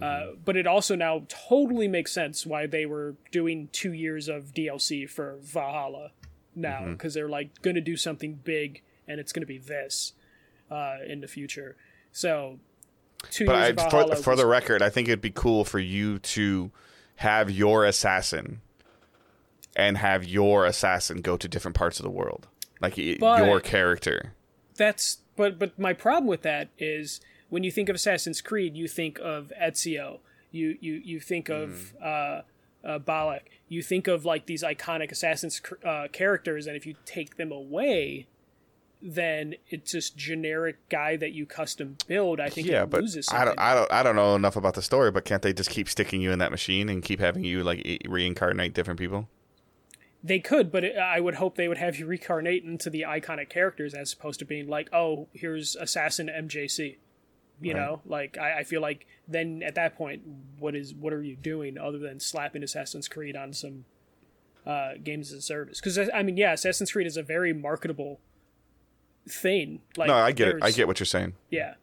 [0.00, 4.54] Uh, but it also now totally makes sense why they were doing two years of
[4.54, 6.10] DLC for Valhalla
[6.54, 10.14] now because they're like going to do something big and it's going to be this
[10.70, 11.76] uh, in the future.
[12.12, 12.60] So
[13.30, 15.64] two But years I, of for, for was- the record, I think it'd be cool
[15.66, 16.70] for you to
[17.16, 18.62] have your assassin
[19.76, 22.48] and have your assassin go to different parts of the world,
[22.84, 24.32] like But- your character.
[24.76, 28.88] that's but but my problem with that is when you think of Assassin's Creed, you
[28.88, 30.18] think of Ezio,
[30.50, 32.42] you you you think of uh,
[32.84, 37.36] uh, Bayek, you think of like these iconic Assassin's uh, characters, and if you take
[37.36, 38.26] them away,
[39.02, 42.40] then it's just generic guy that you custom build.
[42.40, 44.74] I think Yeah, it but loses I don't, I don't, I don't know enough about
[44.74, 45.10] the story.
[45.10, 48.02] But can't they just keep sticking you in that machine and keep having you like
[48.08, 49.28] reincarnate different people?
[50.26, 53.50] They could, but it, I would hope they would have you reincarnate into the iconic
[53.50, 56.96] characters as opposed to being like, oh, here's Assassin MJC.
[57.60, 57.80] You Right.
[57.80, 60.22] know, like I, I feel like then at that point,
[60.58, 63.84] what is what are you doing other than slapping Assassin's Creed on some
[64.66, 65.78] uh, games as a service?
[65.80, 68.18] Because I mean, yeah, Assassin's Creed is a very marketable
[69.28, 69.80] thing.
[69.96, 70.56] Like, No, I get it.
[70.62, 71.34] I get what you're saying.
[71.50, 71.74] yeah.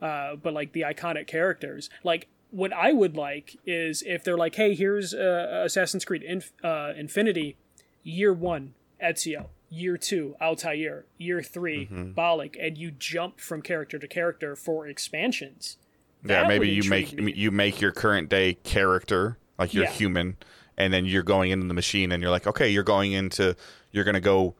[0.00, 4.56] Uh, but like the iconic characters, like what I would like is if they're like,
[4.56, 7.56] hey, here's uh, Assassin's Creed Inf- uh, Infinity,
[8.02, 12.12] year one, Ezio, year two, Altair, year 3 Mm-hmm.
[12.18, 15.76] Bayek, and you jump from character to character for expansions.
[16.24, 17.32] Yeah, That maybe you make me.
[17.32, 19.90] you make your current day character like you're Yeah.
[19.90, 20.36] human,
[20.76, 23.56] and then you're going into the machine, and you're like, okay, you're going into
[23.90, 24.54] you're gonna go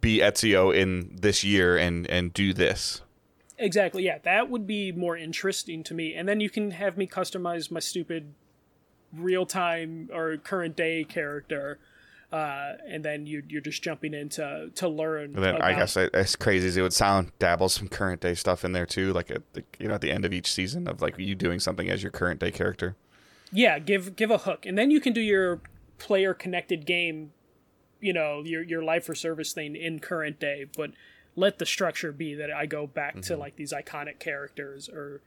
[0.00, 3.02] be Ezio in this year and and do this.
[3.58, 6.14] Exactly, yeah, that would be more interesting to me.
[6.14, 8.32] And then you can have me customize my stupid
[9.12, 11.78] real time or current day character.
[12.32, 15.34] Uh, and then you, you're just jumping in to, to learn.
[15.34, 18.34] And then I guess I- as crazy as it would sound, dabble some current day
[18.34, 20.86] stuff in there too, like at the, you know at the end of each season
[20.86, 22.94] of like you doing something as your current day character.
[23.52, 25.60] yeah give give a hook and then you can do your
[25.98, 27.32] player connected game
[28.00, 30.92] you know your your life or service thing in current day but
[31.34, 35.20] let the structure be that i go back to like these iconic characters or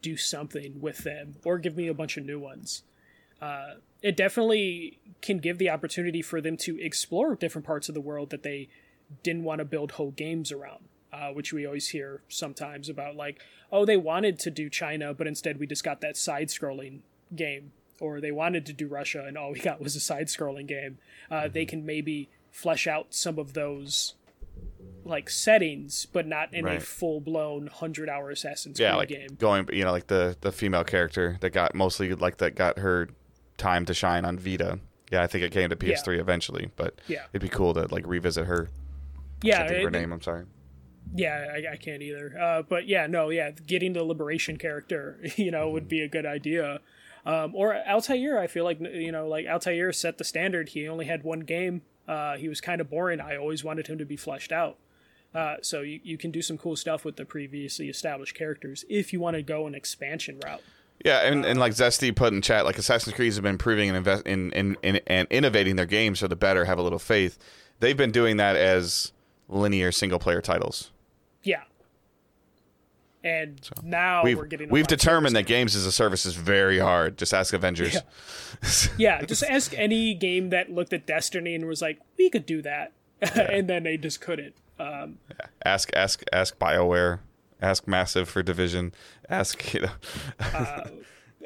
[0.00, 2.82] do something with them or give me a bunch of new ones
[3.42, 8.00] uh, it definitely can give the opportunity for them to explore different parts of the
[8.00, 8.68] world that they
[9.22, 13.40] didn't want to build whole games around uh, which we always hear sometimes about like,
[13.72, 17.00] oh, they wanted to do China, but instead we just got that side scrolling
[17.34, 17.72] game.
[18.00, 20.98] Or they wanted to do Russia, and all we got was a side scrolling game.
[21.28, 24.14] Uh, They can maybe flesh out some of those
[25.04, 29.36] like settings, but not in a full blown hundred hour Assassin's yeah, Creed like game.
[29.36, 33.08] going, you know, like the the female character that got mostly like that got her
[33.58, 34.78] time to shine on Vita.
[35.10, 37.24] Yeah, I think it came to PS3 eventually, but Yeah.
[37.32, 38.68] it'd be cool to like revisit her.
[39.42, 40.12] Yeah, Can't think of her name.
[40.12, 40.44] I'm sorry.
[41.14, 42.38] Yeah, I, I can't either.
[42.38, 46.26] Uh, but yeah, no, yeah, getting the liberation character, you know, would be a good
[46.26, 46.80] idea.
[47.24, 50.70] Um, or Altair, I feel like you know, like Altair set the standard.
[50.70, 51.82] He only had one game.
[52.06, 53.20] Uh, he was kind of boring.
[53.20, 54.78] I always wanted him to be fleshed out.
[55.34, 59.12] Uh, so you, you can do some cool stuff with the previously established characters if
[59.12, 60.62] you want to go an expansion route.
[61.04, 63.96] Yeah, and, and like Zesty put in chat, like Assassin's Creed has been improving and
[63.96, 67.38] invest in, in, in and innovating their games so the better have a little faith.
[67.80, 69.12] They've been doing that as
[69.48, 70.90] linear single player titles.
[71.44, 71.62] Yeah.
[73.24, 77.18] And now We've we're getting we've determined that games as a service is very hard.
[77.18, 77.98] Just ask Avengers.
[78.96, 82.62] Yeah, just ask any game that looked at Destiny and was like, we could do
[82.62, 82.92] that.
[83.20, 84.54] and then they just couldn't.
[84.80, 85.18] Um,
[85.64, 87.20] ask ask ask BioWare.
[87.60, 88.92] Ask Massive for Division.
[89.28, 89.90] Ask you know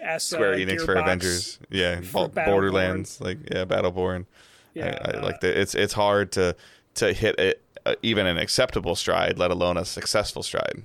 [0.03, 1.59] ask Square uh, Enix for Avengers.
[1.71, 3.21] Yeah, Bo- Borderlands.
[3.21, 4.27] Like yeah, Battleborn.
[4.75, 6.57] Yeah, I, I uh, like the, it's it's hard to
[6.95, 10.83] to hit it, uh, even an acceptable stride, let alone a successful stride.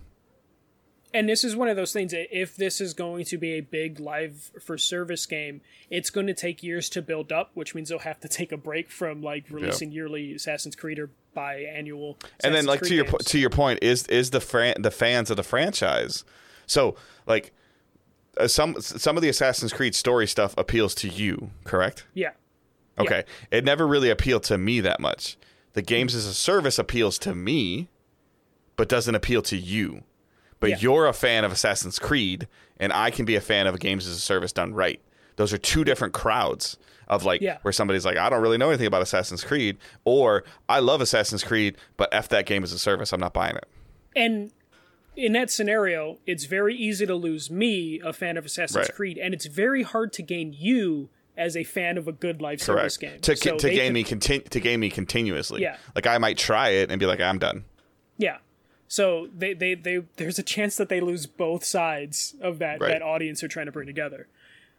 [1.13, 2.11] And this is one of those things.
[2.11, 6.27] that If this is going to be a big live for service game, it's going
[6.27, 9.21] to take years to build up, which means they'll have to take a break from
[9.21, 12.15] like releasing yearly Assassin's Creed or biannual.
[12.43, 13.25] and then like Creed to your games.
[13.25, 16.23] to your point is is the fran- the fans of the franchise
[16.65, 16.95] so
[17.27, 17.51] like
[18.37, 22.31] uh, some some of the Assassin's Creed story stuff appeals to you correct yeah,
[22.97, 25.37] okay it never really appealed to me that much
[25.73, 27.87] the games as a service appeals to me
[28.75, 30.03] but doesn't appeal to you
[30.59, 30.77] but Yeah.
[30.79, 32.47] you're a fan of Assassin's Creed
[32.79, 34.99] and I can be a fan of games as a service done right
[35.35, 36.77] those are two different crowds
[37.07, 37.57] of like Yeah.
[37.61, 41.43] where somebody's like I don't really know anything about Assassin's Creed or I love Assassin's
[41.43, 43.65] Creed but f that game as a service I'm not buying it
[44.15, 44.51] and
[45.15, 48.93] in that scenario, it's very easy to lose me, a fan of Assassin's Right.
[48.93, 52.61] Creed, and it's very hard to gain you as a fan of a good live
[52.61, 53.13] service Correct.
[53.13, 53.21] game.
[53.21, 55.63] To So to gain could- me to gain me continuously.
[55.63, 55.77] Yeah.
[55.95, 57.65] Like I might try it and be like, I'm done.
[58.19, 58.37] Yeah.
[58.87, 62.89] So they, they, they there's a chance that they lose both sides of that Right.
[62.93, 64.27] that audience they're trying to bring together.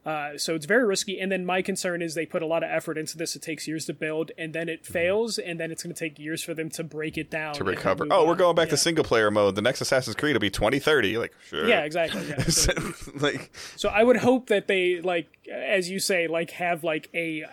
[0.06, 1.20] Uh, so it's very risky.
[1.20, 3.36] And then my concern is they put a lot of effort into this.
[3.36, 6.18] It takes years to build, and then it fails, and then it's going to take
[6.18, 8.06] years for them to break it down To recover.
[8.10, 8.70] Oh, we're going back yeah.
[8.70, 9.54] to single player mode.
[9.56, 11.18] The next Assassin's Creed will be 2030.
[11.18, 11.68] Like, sure.
[11.68, 12.26] Yeah, exactly.
[12.26, 12.42] Yeah.
[12.48, 12.72] So,
[13.16, 17.44] like, so I would hope that they like, as you say, like have like a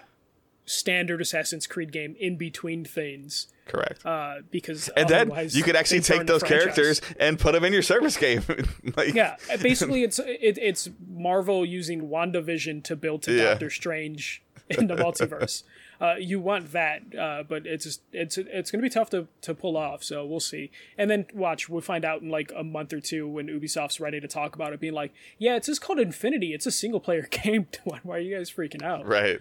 [0.65, 4.05] standard Assassin's Creed game in between things, correct.
[4.05, 7.81] uh, because and then you could actually take those characters and put them in your
[7.81, 8.43] service game.
[8.97, 13.43] like, Yeah, basically, it's it, it's Marvel using WandaVision to build to Yeah.
[13.51, 15.63] Doctor Strange in the multiverse.
[16.01, 19.27] Uh, you want that, uh, but it's just, it's it's going to be tough to,
[19.39, 20.03] to pull off.
[20.03, 20.69] So we'll see.
[20.97, 24.19] And then watch, we'll find out in like a month or two when Ubisoft's ready
[24.19, 26.53] to talk about it, being like, "Yeah, it's just called Infinity.
[26.53, 27.67] It's a single player game.
[27.85, 29.39] Why why are you guys freaking out?" Right.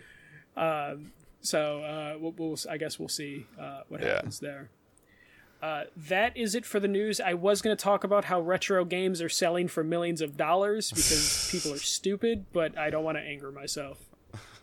[0.56, 4.14] So uh, we'll, we'll, I guess we'll see uh, what Yeah.
[4.14, 4.70] happens there.
[5.62, 7.20] Uh, that is it for the news.
[7.20, 10.90] I was going to talk about how retro games are selling for millions of dollars
[10.90, 13.98] because people are stupid, but I don't want to anger myself.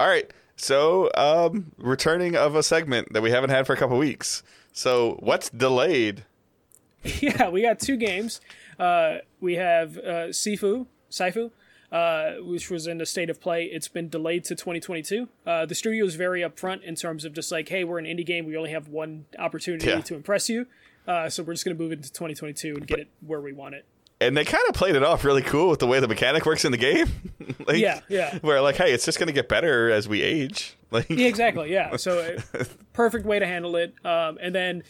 [0.00, 0.30] All right.
[0.58, 4.42] So, um, returning of a segment that we haven't had for a couple weeks.
[4.72, 6.24] So, what's delayed?
[7.04, 8.40] yeah, we got two games.
[8.78, 11.50] Uh, we have uh, Sifu, Saifu,
[11.92, 13.64] uh, which was in a state of play.
[13.64, 15.28] It's been delayed to 2022.
[15.46, 18.26] Uh, the studio is very upfront in terms of just like, hey, we're an indie
[18.26, 18.46] game.
[18.46, 20.00] We only have one opportunity Yeah.
[20.00, 20.66] to impress you.
[21.06, 23.52] Uh, so we're just going to move it to 2022 and get it where we
[23.52, 23.84] want it.
[24.20, 26.64] and they kind of played it off really cool with the way the mechanic works
[26.64, 27.06] in the game.
[27.66, 28.38] like, Yeah, yeah.
[28.38, 30.76] Where like, hey, it's just gonna get better as we age.
[30.90, 31.72] Like, Yeah, exactly.
[31.72, 31.96] Yeah.
[31.96, 33.92] So uh, perfect way to handle it.
[34.04, 34.84] Um, and then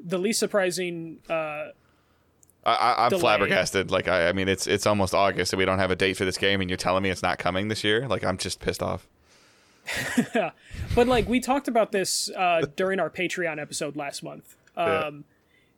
[0.00, 1.18] the least surprising.
[1.30, 1.68] Uh,
[2.64, 3.20] I, delay.
[3.20, 3.90] flabbergasted.
[3.90, 6.24] Like, I, I mean, it's it's almost August and we don't have a date for
[6.24, 8.06] this game, and you're telling me it's not coming this year.
[8.06, 9.08] Like, I'm just pissed off.
[10.94, 14.56] but like we talked about this uh, during our Patreon episode last month.
[14.76, 15.06] Yeah.
[15.06, 15.24] Um,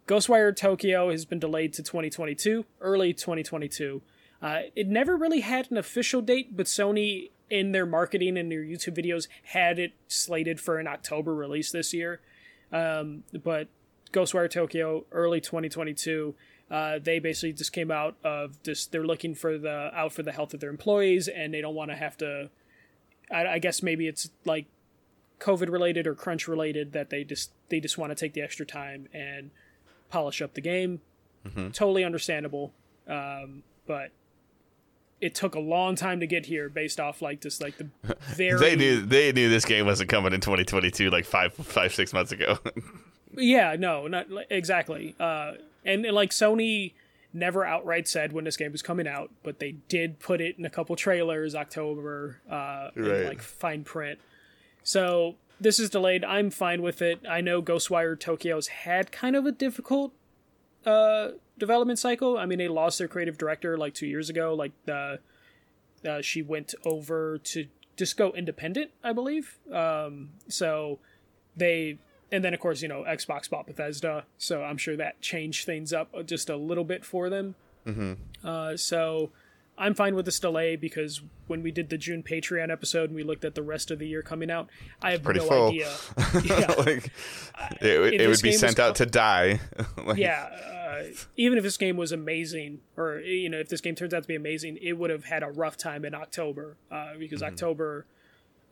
[0.06, 4.02] Ghostwire Tokyo has been delayed to 2022, early 2022.
[4.42, 8.60] Uh, it never really had an official date, but Sony, in their marketing and their
[8.60, 12.20] YouTube videos, had it slated for an October release this year.
[12.70, 13.68] Um, but
[14.12, 16.34] Ghostwire Tokyo, early 2022.
[16.70, 18.86] Uh, they basically just came out of this.
[18.86, 21.90] They're looking for the out for the health of their employees, and they don't want
[21.90, 22.50] to have to.
[23.30, 24.66] I, I guess maybe it's like
[25.40, 28.64] COVID related or crunch related that they just they just want to take the extra
[28.64, 29.50] time and
[30.10, 31.00] polish up the game.
[31.46, 31.70] Mm-hmm.
[31.70, 32.72] Totally understandable,
[33.06, 34.10] um, but
[35.20, 37.88] it took a long time to get here based off like just like the
[38.34, 42.12] very They knew they knew this game wasn't coming in 2022 like five five six
[42.12, 42.58] months ago.
[43.36, 45.16] Yeah, no, not exactly.
[45.18, 45.54] Uh,
[45.84, 46.94] and, and like Sony
[47.32, 50.64] never outright said when this game was coming out, but they did put it in
[50.64, 53.24] a couple trailers, October, uh, in Right.
[53.24, 54.20] like fine print.
[54.82, 56.24] So this is delayed.
[56.24, 57.20] I'm fine with it.
[57.28, 60.12] I know Ghostwire Tokyo's had kind of a difficult
[60.86, 62.38] uh, development cycle.
[62.38, 64.54] I mean, they lost their creative director like two years ago.
[64.54, 65.18] Like the
[66.08, 67.66] uh, she went over to
[67.96, 69.58] just go independent, I believe.
[69.72, 70.98] Um, so
[71.56, 71.98] they
[72.34, 75.92] and then of course you know Xbox bought Bethesda, so I'm sure that changed things
[75.92, 77.54] up just a little bit for them.
[77.86, 78.12] Mm-hmm.
[78.46, 79.30] Uh, so
[79.76, 83.22] I'm fine with this delay because when we did the June Patreon episode and we
[83.24, 84.68] looked at the rest of the year coming out,
[85.02, 85.68] I have pretty no full.
[85.68, 85.92] idea.
[86.44, 87.10] Yeah, like
[87.80, 89.60] it, would- it would be sent out co- to die.
[90.04, 90.48] Like, yeah.
[90.52, 91.04] Uh,
[91.36, 94.28] even if this game was amazing, or you know, if this game turns out to
[94.28, 97.52] be amazing, it would have had a rough time in October uh, because Mm-hmm.
[97.52, 98.06] October,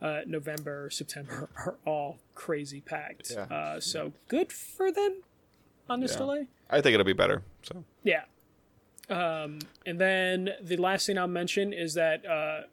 [0.03, 3.31] uh, November, September are all crazy packed.
[3.31, 3.43] Yeah.
[3.43, 5.23] Uh, so good for them
[5.89, 6.17] on this Yeah.
[6.17, 6.47] delay.
[6.69, 7.41] I think it'll be better.
[7.63, 8.25] So Yeah.
[9.09, 12.67] Um, and then the last thing I'll mention is that uh,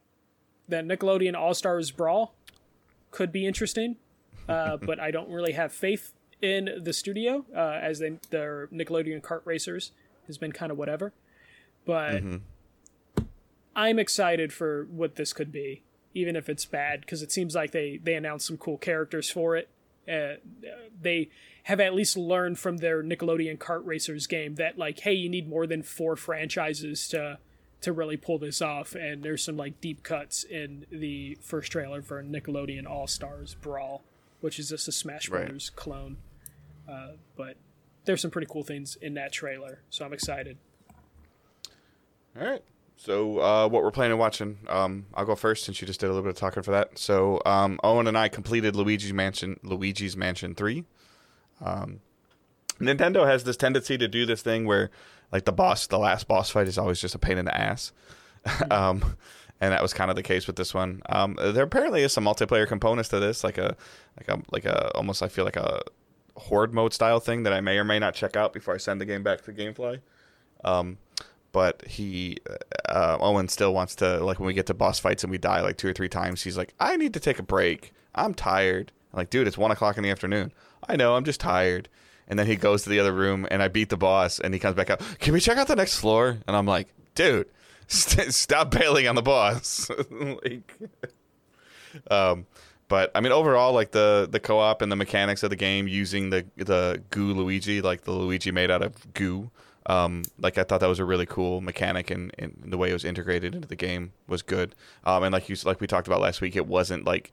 [0.69, 2.35] that Nickelodeon All Stars Brawl
[3.11, 3.97] could be interesting,
[4.49, 6.13] uh, but I don't really have faith
[6.43, 9.93] in the studio uh, as they, their Nickelodeon Kart Racers
[10.27, 11.13] has been kind of whatever.
[11.85, 12.23] But
[13.75, 15.83] I'm excited for what this could be,
[16.15, 19.57] even if it's bad, because it seems like they they announced some cool characters for
[19.57, 19.69] it.
[20.09, 20.37] Uh,
[21.01, 21.29] they
[21.65, 25.49] have at least learned from their Nickelodeon Kart Racers game that like, hey, you need
[25.49, 27.39] more than four franchises to
[27.83, 28.95] to really pull this off.
[28.95, 34.03] And there's some like deep cuts in the first trailer for Nickelodeon All Stars Brawl,
[34.41, 35.47] which is just a Smash Right.
[35.47, 36.17] Brothers clone.
[36.89, 37.57] Uh, but
[38.05, 40.57] there's some pretty cool things in that trailer, so I'm excited.
[42.39, 42.63] All right.
[43.01, 46.07] So uh, what we're planning on watching, um, I'll go first since you just did
[46.07, 46.99] a little bit of talking for that.
[46.99, 50.85] So um, Owen and I completed Luigi's Mansion, Luigi's Mansion Three.
[51.65, 52.01] Um,
[52.79, 54.91] Nintendo has this tendency to do this thing where,
[55.33, 57.93] like the boss, the last boss fight is always just a pain in the ass.
[58.71, 59.17] um,
[59.63, 61.01] and that was kind of the case with this one.
[61.09, 63.79] Um, there apparently is some multiplayer components to this, like a,
[64.19, 65.81] like a, like a, almost I feel like a
[66.37, 69.01] horde mode style thing that I may or may not check out before I send
[69.01, 70.01] the game back to GameFly
[71.53, 72.39] but he
[72.89, 75.61] uh, Owen still wants to like when we get to boss fights and we die
[75.61, 76.43] like two or three times.
[76.43, 77.93] He's like, I need to take a break.
[78.15, 78.93] I'm tired.
[79.13, 80.53] I'm like, dude, it's one o'clock in the afternoon.
[80.89, 81.89] I know, I'm just tired.
[82.29, 84.61] And then he goes to the other room and I beat the boss and he
[84.61, 85.03] comes back out.
[85.19, 86.39] Can we check out the next floor?
[86.47, 87.49] And I'm like, dude,
[87.89, 89.91] st- stop bailing on the boss.
[90.11, 90.79] like,
[92.11, 92.47] um,
[92.87, 96.31] but I mean, overall, like the the co-op and the mechanics of the game using
[96.31, 99.51] the the goo Luigi, like the Luigi made out of goo.
[99.87, 102.93] Um, like I thought that was a really cool mechanic, and, and the way it
[102.93, 104.75] was integrated into the game was good.
[105.05, 107.33] Um, and like you like we talked about last week, it wasn't like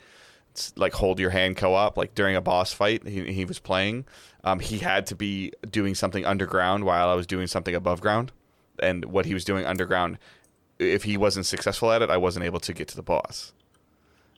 [0.76, 1.98] like hold your hand co-op.
[1.98, 4.06] Like during a boss fight he, he was playing.
[4.44, 8.32] Um, he had to be doing something underground while i was doing something above ground.
[8.80, 10.18] And what he was doing underground
[10.80, 13.54] if he wasn't successful at it i wasn't able to get to the boss.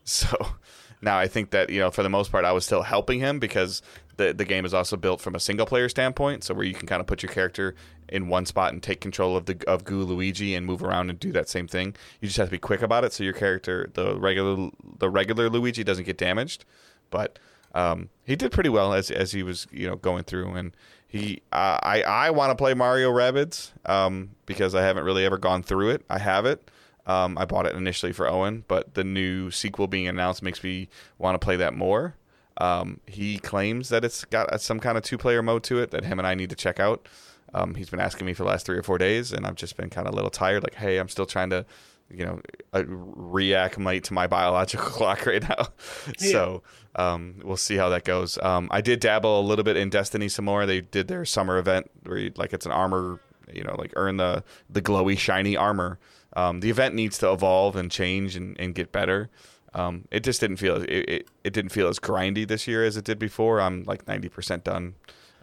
[0.05, 0.53] So
[1.01, 3.37] now I think that you know for the most part I was still helping him
[3.37, 3.83] because
[4.19, 6.87] the the game is also built from a single player standpoint, so where you can
[6.87, 7.73] kind of put your character
[8.09, 11.19] in one spot and take control of the of Goo Luigi and move around and
[11.19, 11.95] do that same thing.
[12.19, 15.49] You just have to be quick about it so your character the regular the regular
[15.49, 16.65] Luigi doesn't get damaged,
[17.09, 17.39] but
[17.73, 20.75] um, he did pretty well as as he was you know going through and.
[21.11, 25.39] He, uh, I, I want to play Mario Rabbids um, because I haven't really ever
[25.39, 26.05] gone through it.
[26.07, 26.69] I have it,
[27.07, 30.87] um, I bought it initially for Owen, but the new sequel being announced makes me
[31.17, 32.13] want to play that more.
[32.59, 35.91] Um, he claims that it's got a- some kind of two player mode to it
[35.91, 37.07] that him and I need to check out.
[37.53, 39.75] Um, he's been asking me for the last three or four days, and I've just
[39.77, 40.61] been kind of a little tired.
[40.63, 41.65] Like, hey, I'm still trying to,
[42.11, 42.41] you know,
[42.73, 45.67] uh, reacclimate to my biological clock right now.
[46.17, 46.63] So
[46.95, 48.37] um, we'll see how that goes.
[48.41, 50.65] Um, I did dabble a little bit in Destiny some more.
[50.65, 53.19] They did their summer event where you, like it's an armor,
[53.53, 55.97] you know, like earn the the glowy shiny armor.
[56.33, 59.29] Um, the event needs to evolve and change and, and get better.
[59.73, 62.97] Um, it just didn't feel it, it, it didn't feel as grindy this year as
[62.97, 63.61] it did before.
[63.61, 64.95] I'm like 90% done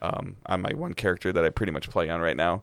[0.02, 2.62] um, on my one character that I pretty much play on right now.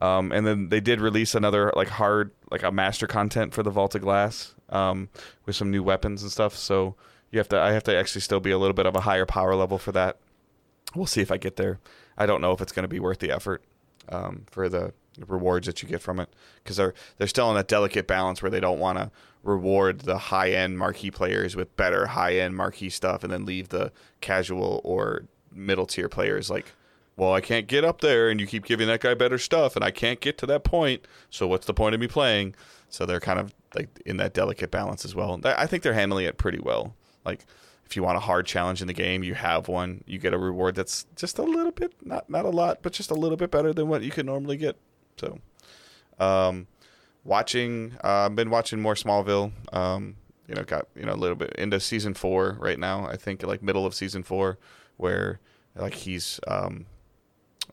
[0.00, 3.70] Um, and then they did release another like hard like a master content for the
[3.70, 5.08] Vault of Glass um,
[5.46, 6.56] with some new weapons and stuff.
[6.56, 6.96] So
[7.30, 9.26] you have to I have to actually still be a little bit of a higher
[9.26, 10.18] power level for that.
[10.94, 11.78] We'll see if I get there.
[12.18, 13.62] I don't know if it's going to be worth the effort
[14.08, 16.28] um, for the rewards that you get from it
[16.62, 19.10] because they're they're still in that delicate balance where they don't want to
[19.42, 23.68] reward the high end marquee players with better high end marquee stuff and then leave
[23.68, 26.72] the casual or middle tier players like
[27.16, 29.84] well, I can't get up there, and you keep giving that guy better stuff, and
[29.84, 31.06] I can't get to that point.
[31.30, 32.54] So what's the point of me playing?
[32.88, 35.38] So they're kind of like in that delicate balance as well.
[35.44, 36.94] I think they're handling it pretty well.
[37.24, 37.44] Like
[37.86, 40.02] if you want a hard challenge in the game, you have one.
[40.06, 43.10] You get a reward that's just a little bit, not not a lot, but just
[43.10, 44.76] a little bit better than what you could normally get.
[45.16, 45.38] So,
[46.18, 46.66] um,
[47.24, 49.52] watching, uh, I've been watching more Smallville.
[49.72, 50.16] Um,
[50.48, 53.06] you know, got you know a little bit into season four right now.
[53.06, 54.58] I think like middle of season four,
[54.96, 55.40] where
[55.76, 56.86] like he's um,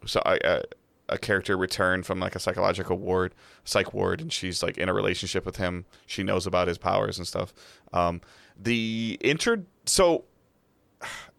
[0.05, 0.37] so I.
[0.37, 0.61] Uh,
[1.09, 3.33] a character returned from like a psychological ward,
[3.63, 5.85] psych ward, and she's like in a relationship with him.
[6.05, 7.51] She knows about his powers and stuff.
[7.91, 8.21] Um,
[8.55, 10.25] the intro, so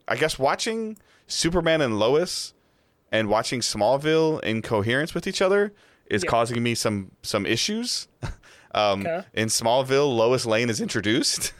[0.08, 2.52] I guess watching Superman and Lois
[3.12, 5.72] and watching Smallville in coherence with each other
[6.10, 6.30] is Yeah.
[6.30, 8.08] causing me some some issues.
[8.74, 9.22] um, Okay.
[9.34, 11.52] In Smallville, Lois Lane is introduced.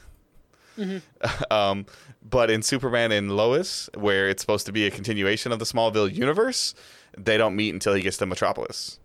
[1.50, 1.86] um,
[2.22, 6.12] but in Superman and Lois, where it's supposed to be a continuation of the Smallville
[6.14, 6.74] universe,
[7.18, 8.98] they don't meet until he gets to Metropolis.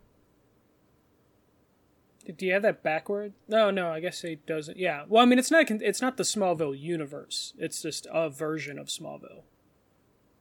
[2.37, 3.33] Do you have that backward?
[3.47, 3.89] No, no.
[3.91, 4.77] I guess it doesn't.
[4.77, 5.03] Yeah.
[5.07, 5.69] Well, I mean, it's not.
[5.69, 7.53] It's not the Smallville universe.
[7.57, 9.43] It's just a version of Smallville.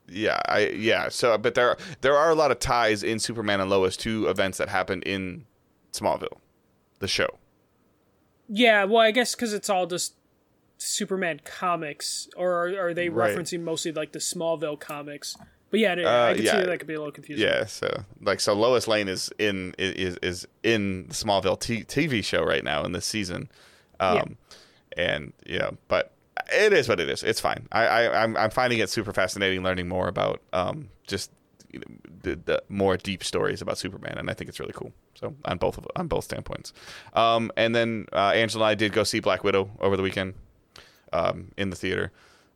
[0.08, 1.08] Yeah, I yeah.
[1.08, 4.58] So, but there there are a lot of ties in Superman and Lois to events
[4.58, 5.46] that happened in
[5.92, 6.38] Smallville,
[6.98, 7.28] the show.
[8.48, 8.84] Yeah.
[8.84, 10.14] Well, I guess because it's all just
[10.76, 13.34] Superman comics, or are, are they Right.
[13.36, 15.36] referencing mostly like the Smallville comics?
[15.70, 16.50] But yeah, Uh, I can yeah.
[16.52, 17.44] see that, that could be a little confusing.
[17.46, 22.22] Yeah, so like so Lois Lane is in is is in the Smallville t- TV
[22.22, 23.48] show right now in this season,
[23.98, 24.36] um,
[24.96, 26.12] and you know, but
[26.52, 27.22] it is what it is.
[27.22, 27.66] It's fine.
[27.72, 31.30] I, I I'm I'm finding it super fascinating learning more about um just
[31.72, 31.86] you know,
[32.22, 34.92] the, the more deep stories about Superman, and I think it's really cool.
[35.14, 36.72] So on both of on both standpoints,
[37.14, 40.34] um, and then uh, Angela and I did go see Black Widow over the weekend
[41.12, 42.12] um, in the theater.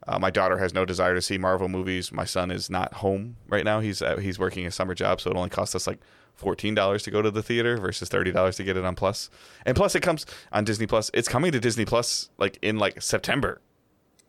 [0.07, 2.13] Uh, my daughter has no desire to see Marvel movies.
[2.13, 3.81] My son is not home right now.
[3.81, 5.99] He's uh, he's working a summer job, so it only costs us like
[6.35, 9.29] fourteen dollars to go to the theater versus thirty dollars to get it on Plus.
[9.67, 11.11] And plus, it comes on Disney Plus.
[11.13, 13.61] It's coming to Disney Plus like in like September.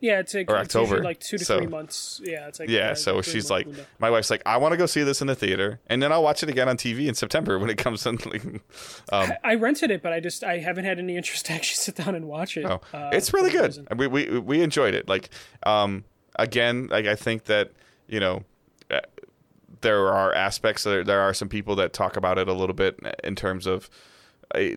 [0.00, 1.02] Yeah, it's, like, Or it's October.
[1.04, 2.20] like two to So- three months.
[2.24, 3.84] Yeah, it's like Yeah, uh, so she's like, window.
[3.98, 6.22] my wife's like, I want to go see this in the theater, and then I'll
[6.22, 8.18] watch it again on TV in September when it comes on.
[8.30, 8.44] Like,
[9.12, 11.96] um, I rented it, but I just I haven't had any interest to actually sit
[11.96, 12.64] down and watch it.
[12.64, 13.66] Oh, uh, it's really good.
[13.66, 13.86] reason.
[13.96, 15.06] We, we we enjoyed it.
[15.08, 15.28] Like,
[15.64, 16.04] um,
[16.36, 17.72] again, like I think that
[18.08, 18.42] you know,
[18.90, 19.00] uh,
[19.82, 20.84] there are aspects.
[20.84, 23.90] There there are some people that talk about it a little bit in terms of
[24.54, 24.76] uh,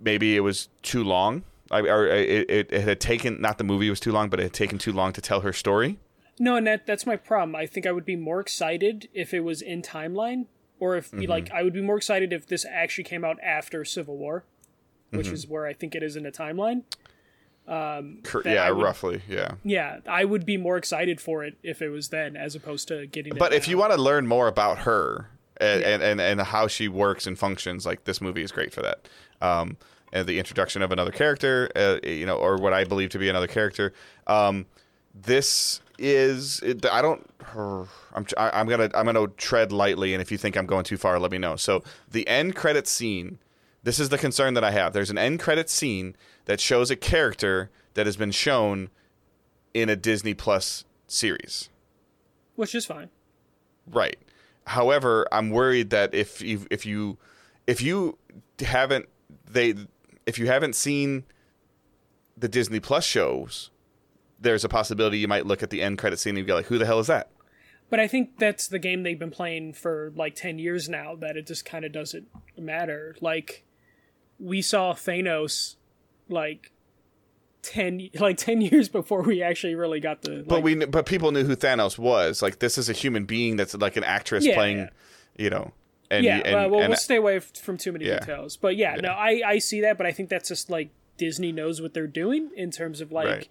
[0.00, 1.42] maybe it was too long.
[1.70, 4.52] I, or it, it, had taken not the movie was too long, but it had
[4.54, 5.98] taken too long to tell her story.
[6.38, 7.54] No, and that that's my problem.
[7.56, 10.46] I think I would be more excited if it was in timeline,
[10.80, 11.28] or if Mm-hmm.
[11.28, 14.44] like I would be more excited if this actually came out after Civil War,
[15.10, 15.34] which Mm-hmm.
[15.34, 16.84] is where I think it is in the timeline.
[17.66, 19.22] That yeah, would- roughly.
[19.28, 19.52] Yeah.
[19.62, 23.06] Yeah, I would be more excited for it if it was then, as opposed to
[23.06, 23.34] getting.
[23.34, 23.70] it But if now.
[23.70, 25.28] you want to learn more about her
[25.60, 28.80] and, and, and, and how she works and functions, like this movie is great for
[28.82, 29.08] that.
[29.42, 29.76] Um,
[30.12, 33.28] and the introduction of another character, uh, you know, or what I believe to be
[33.28, 33.92] another character.
[34.26, 34.66] Um,
[35.14, 37.28] this is it, I don't.
[37.56, 41.18] I'm I'm gonna I'm gonna tread lightly, and if you think I'm going too far,
[41.18, 41.56] let me know.
[41.56, 43.38] So the end credit scene.
[43.84, 44.92] This is the concern that I have.
[44.92, 48.90] There's an end credit scene that shows a character that has been shown
[49.72, 51.68] in a Disney Plus series.
[52.56, 53.08] which is fine.
[53.90, 54.18] Right.
[54.66, 57.18] However, I'm worried that if you if you
[57.66, 58.18] if you
[58.60, 59.08] haven't
[59.50, 59.74] they
[60.28, 61.24] if you haven't seen
[62.36, 63.70] the Disney Plus shows,
[64.38, 66.76] there's a possibility you might look at the end credit scene and be like, "Who
[66.76, 67.30] the hell is that?"
[67.90, 71.38] But I think that's the game they've been playing for like 10 years now that
[71.38, 73.16] it just kind of doesn't matter.
[73.22, 73.64] Like
[74.38, 75.76] we saw Thanos
[76.28, 76.70] like
[77.62, 81.44] 10 like 10 years before we actually really got the But we but people knew
[81.44, 82.42] who Thanos was.
[82.42, 84.88] Like this is a human being that's like an actress Yeah, playing, yeah.
[85.38, 85.72] you know.
[86.10, 88.20] And yeah, and, well, well and we'll stay away from too many Yeah.
[88.20, 88.56] details.
[88.56, 91.82] But yeah, no, I I see that, but I think that's just like Disney knows
[91.82, 93.48] what they're doing in terms of like Right.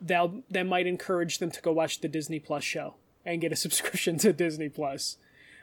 [0.00, 2.94] they'll that might encourage them to go watch the Disney Plus show
[3.26, 5.16] and get a subscription to Disney Plus.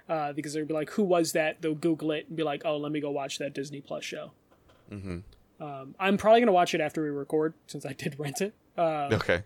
[0.09, 2.77] Uh, because they'll be like, "Who was that?" They'll Google it and be like, "Oh,
[2.77, 4.31] let me go watch that Disney Plus show."
[4.89, 5.17] Mm-hmm.
[5.61, 8.53] Um, I'm probably gonna watch it after we record since I did rent it.
[8.77, 9.43] Uh, okay.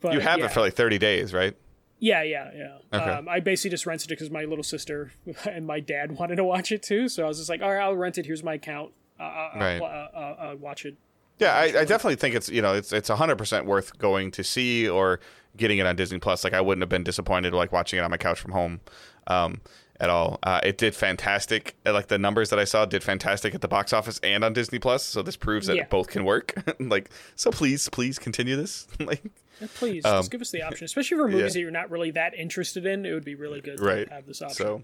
[0.00, 0.44] but You have yeah.
[0.44, 1.56] it for like 30 days, right?
[2.04, 2.78] Yeah, yeah, yeah.
[2.98, 3.10] Okay.
[3.10, 5.12] Um, I basically just rented it because my little sister
[5.48, 7.08] and my dad wanted to watch it too.
[7.08, 8.26] So I was just like, all right, I'll rent it.
[8.26, 8.90] Here's my account.
[9.20, 9.80] Uh, Right.
[9.80, 10.96] uh, uh, watch it.
[11.38, 14.42] Yeah, I, I definitely think it's you know it's it's hundred percent worth going to
[14.42, 15.20] see or
[15.56, 16.42] getting it on Disney Plus.
[16.42, 18.80] Like I wouldn't have been disappointed like watching it on my couch from home.
[19.28, 19.60] Um,
[20.00, 20.40] at all.
[20.42, 21.76] Uh, it did fantastic.
[21.86, 24.52] Uh, Like the numbers that I saw did fantastic at the box office and on
[24.52, 25.04] Disney Plus.
[25.04, 25.84] So this proves that Yeah.
[25.88, 26.54] both can work.
[26.80, 28.88] like, so please, please continue this.
[28.98, 29.22] like,
[29.62, 31.48] Yeah, Please, Um, just give us the option, especially for movies yeah.
[31.48, 33.06] that you're not really that interested in.
[33.06, 34.08] It would be really good right.
[34.08, 34.56] to have this option.
[34.56, 34.82] So,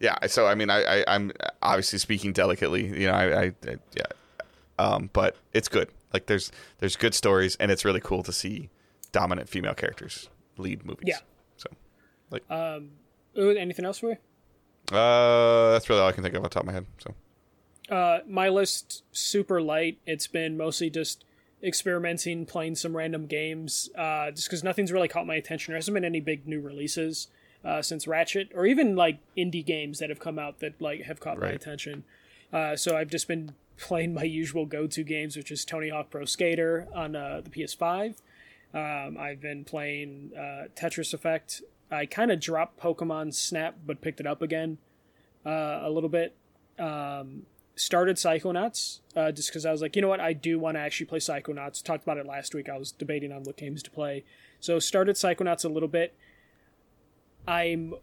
[0.00, 0.26] yeah.
[0.26, 2.86] So I mean, I, I I'm obviously speaking delicately.
[2.86, 4.04] You know, I, I, I yeah.
[4.78, 5.88] Um, but it's good.
[6.12, 8.70] Like there's there's good stories, and it's really cool to see
[9.12, 11.04] dominant female characters lead movies.
[11.06, 11.18] Yeah.
[11.56, 11.70] So,
[13.38, 14.16] Ooh, anything else for you?
[14.96, 16.86] uh, that's really all I can think of off the top of my head.
[16.98, 17.14] So.
[17.94, 19.98] Uh, my list super light.
[20.06, 21.24] It's been mostly just
[21.62, 23.90] experimenting, playing some random games.
[23.96, 25.72] Uh, just because nothing's really caught my attention.
[25.72, 27.28] There hasn't been any big new releases
[27.64, 31.20] uh, since Ratchet, or even like indie games that have come out that like have
[31.20, 32.04] caught my attention.
[32.52, 36.24] Uh, so I've just been playing my usual go-to games, which is Tony Hawk Pro
[36.24, 38.16] Skater on uh, the PS5.
[38.74, 41.62] Um, I've been playing uh, Tetris Effect.
[41.90, 44.78] I kind of dropped Pokemon Snap, but picked it up again
[45.46, 46.34] uh, a little bit.
[46.78, 47.46] Um,
[47.78, 50.80] started Psychonauts uh, just because I was like, you know what, I do want to
[50.80, 51.82] actually play Psychonauts.
[51.82, 52.68] Talked about it last week.
[52.68, 54.24] I was debating on what games to play,
[54.60, 56.14] so started Psychonauts a little bit.
[57.46, 57.94] I'm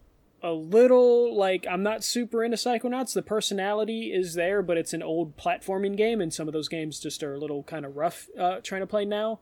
[0.42, 3.14] a little like I'm not super into Psychonauts.
[3.14, 7.00] The personality is there, but it's an old platforming game, and some of those games
[7.00, 9.40] just are a little kind of rough uh, trying to play now.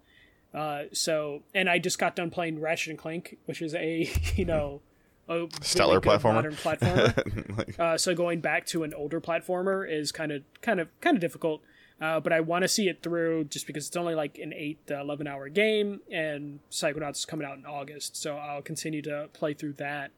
[0.53, 4.45] Uh, so, and I just got done playing Ratchet and Clank, which is a you
[4.45, 4.82] know
[5.29, 6.35] a Stellar really platformer.
[6.35, 7.57] modern platformer.
[7.59, 11.16] like, Uh, so going back to an older platformer is kind of kind of kind
[11.16, 11.62] of difficult.
[12.01, 14.85] Uh, but I want to see it through just because it's only like an eight
[14.89, 19.29] to eleven hour game, and Psychonauts is coming out in August, so I'll continue to
[19.33, 20.11] play through that.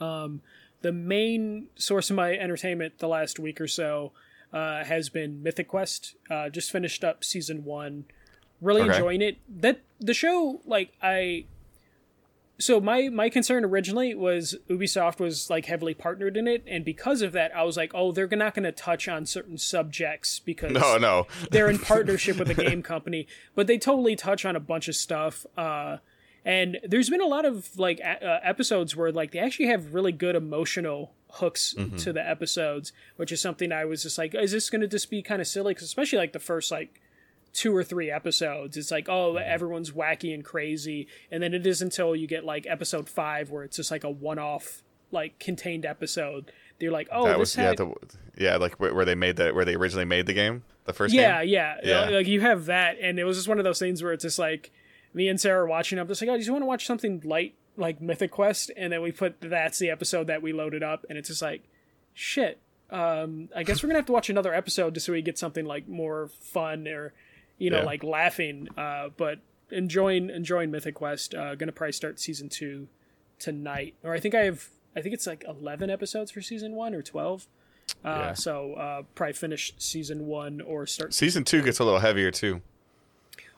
[0.00, 0.42] Um,
[0.82, 4.12] the main source of my entertainment the last week or so
[4.52, 6.14] uh, has been Mythic Quest.
[6.30, 8.04] Uh, just finished up season one,
[8.60, 8.92] really Okay.
[8.94, 9.38] enjoying it.
[9.48, 11.46] That the show, like I
[12.58, 17.22] so my my concern originally was Ubisoft was like heavily partnered in it, and because
[17.22, 20.72] of that, I was like, oh, they're not going to touch on certain subjects because
[20.72, 21.26] no, no.
[21.50, 24.96] they're in partnership with a game company, but they totally touch on a bunch of
[24.96, 25.44] stuff.
[25.56, 25.98] Uh,
[26.44, 29.92] and there's been a lot of like a- uh, episodes where like they actually have
[29.92, 34.52] really good emotional hooks to the episodes, which is something I was just like, is
[34.52, 35.74] this going to just be kind of silly?
[35.74, 37.02] Because especially like the first like
[37.56, 41.80] two or three episodes, it's like, oh, everyone's wacky and crazy, and then it is
[41.80, 46.52] until you get like episode five where it's just like a one-off like contained episode.
[46.78, 47.94] They're like, oh, that this was yeah, the,
[48.36, 51.14] yeah, like where, where they made that where they originally made the game, the first
[51.14, 51.54] yeah, game.
[51.54, 52.08] yeah, Yeah.
[52.10, 54.38] Like you have that, and it was just one of those things where it's just
[54.38, 54.70] like
[55.14, 55.98] me and Sarah are watching.
[55.98, 58.70] I'm just like, oh, do you want to watch something light like Mythic Quest?
[58.76, 61.62] And then we put that's the episode that we loaded up, and it's just like,
[62.12, 62.60] shit.
[62.90, 65.64] Um, I guess we're gonna have to watch another episode just so we get something
[65.64, 67.14] like more fun or,
[67.58, 67.84] you know, Yeah.
[67.84, 68.68] like laughing.
[68.76, 69.38] Uh, but
[69.70, 71.34] enjoying enjoying Mythic Quest.
[71.34, 72.88] Uh, gonna probably start season two
[73.38, 74.68] tonight, or I think I have.
[74.94, 77.46] I think it's like 11 episodes for season one or 12.
[78.04, 78.32] Uh, Yeah.
[78.32, 82.62] So uh, probably finish season one or start Season two gets a little heavier too.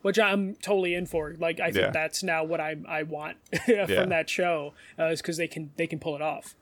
[0.03, 1.35] which I'm totally in for.
[1.39, 1.91] Like I think Yeah.
[1.91, 5.87] that's now what I I want from that show uh, is because they can they
[5.87, 6.55] can pull it off.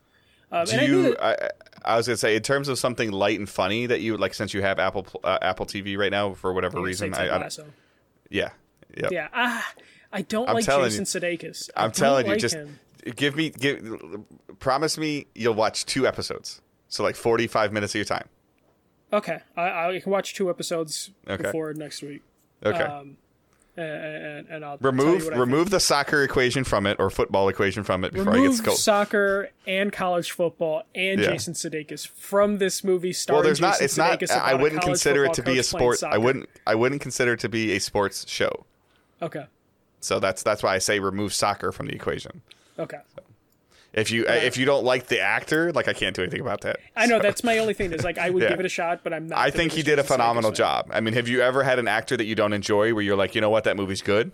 [0.52, 1.02] Um, Do and I you?
[1.02, 1.22] that,
[1.84, 4.34] I, I- was gonna say in terms of something light and funny that you like
[4.34, 7.14] since you have Apple uh, Apple TV right now for whatever reason.
[7.14, 7.66] I, I, Lasso.
[8.30, 8.50] yeah,
[8.96, 9.08] yeah.
[9.10, 9.72] yeah, ah,
[10.12, 11.70] I don't I'm like Jason Sudeikis.
[11.76, 12.78] I I'm telling you, like just him.
[13.16, 13.84] give me give
[14.58, 16.60] promise me you'll watch two episodes.
[16.88, 18.28] So like 45 minutes of your time.
[19.12, 19.40] okay.
[19.56, 21.42] I, I can watch two episodes Okay.
[21.42, 22.22] before next week.
[22.64, 22.78] Okay.
[22.82, 23.16] Um,
[23.76, 27.82] and, and, I'll tell you remove remove the soccer equation from it or football equation
[27.82, 28.82] from it before I get remove scolded.
[28.82, 31.32] soccer and college football and Yeah.
[31.32, 33.14] Jason Sudeikis from this movie.
[33.28, 33.78] Well, there's not.
[33.78, 34.22] Jason It's not.
[34.42, 36.02] I wouldn't consider it to be a sport.
[36.02, 36.48] I wouldn't.
[36.66, 38.64] I wouldn't consider it to be a sports show.
[39.20, 39.46] Okay.
[40.00, 42.42] So that's that's why I say remove soccer from the equation.
[42.78, 42.98] Okay.
[43.96, 46.76] If you if you don't like the actor, like I can't do anything about that.
[46.94, 48.50] I know that's my only thing is like I would Yeah.
[48.50, 49.38] give it a shot, but I'm not.
[49.38, 50.90] I think he did a phenomenal job.
[50.92, 53.34] I mean, have you ever had an actor that you don't enjoy where you're like,
[53.34, 54.32] you know what, that movie's good?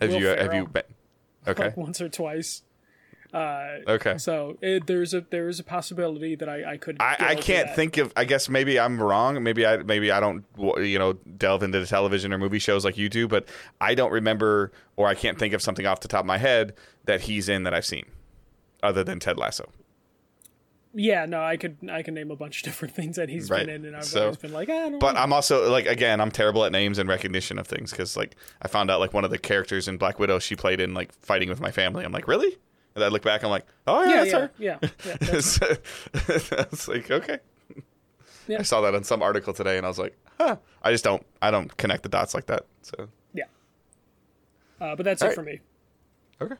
[0.00, 0.82] Have Will you have you been
[1.48, 1.64] Okay.
[1.64, 2.62] Like once or twice.
[3.32, 4.18] Uh, Okay.
[4.18, 6.96] so it, there's a there is a possibility that I I could.
[7.00, 8.12] I, I can't think of.
[8.16, 9.40] I guess maybe I'm wrong.
[9.42, 12.98] Maybe I maybe I don't you know delve into the television or movie shows like
[12.98, 13.28] you do.
[13.28, 13.48] But
[13.80, 16.74] I don't remember or I can't think of something off the top of my head
[17.04, 18.04] that he's in that I've seen,
[18.82, 19.70] other than Ted Lasso.
[20.92, 23.64] Yeah, no, I could I can name a bunch of different things that he's Right.
[23.66, 24.98] been in, and I've So- always been like, I don't.
[24.98, 25.20] But know.
[25.20, 28.68] I'm also like again, I'm terrible at names and recognition of things because like I
[28.68, 31.48] found out like one of the characters in Black Widow she played in like fighting
[31.48, 32.04] with my family.
[32.04, 32.58] I'm like, really?
[32.96, 34.50] And I look back, I'm like, oh yeah, yeah, that's yeah, her.
[34.58, 35.60] yeah, yeah, that's-
[36.72, 37.38] it's like okay.
[38.48, 38.58] Yeah.
[38.58, 40.56] I saw that in some article today, and I was like, huh.
[40.82, 42.66] I just don't, I don't connect the dots like that.
[42.82, 43.44] So yeah.
[44.80, 45.34] Uh, but that's All it right.
[45.36, 45.60] for me.
[46.40, 46.56] okay.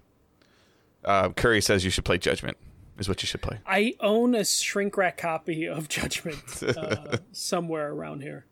[1.04, 2.56] Uh, Curry says you should play Judgment.
[2.98, 3.58] is what you should play.
[3.66, 8.46] I own a shrink wrap copy of Judgment uh, somewhere around here.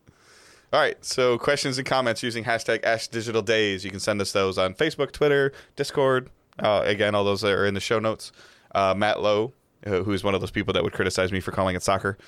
[0.73, 1.03] All right.
[1.05, 3.85] So questions and comments using hashtag Ash Digital Days.
[3.85, 6.31] You can send us those on Facebook, Twitter, Discord.
[6.59, 8.33] Uh, again, all those are in the show notes.
[8.75, 9.53] Uh, Matt Lowe,
[9.87, 12.19] uh, who is one of those people that would criticize me for calling it soccer.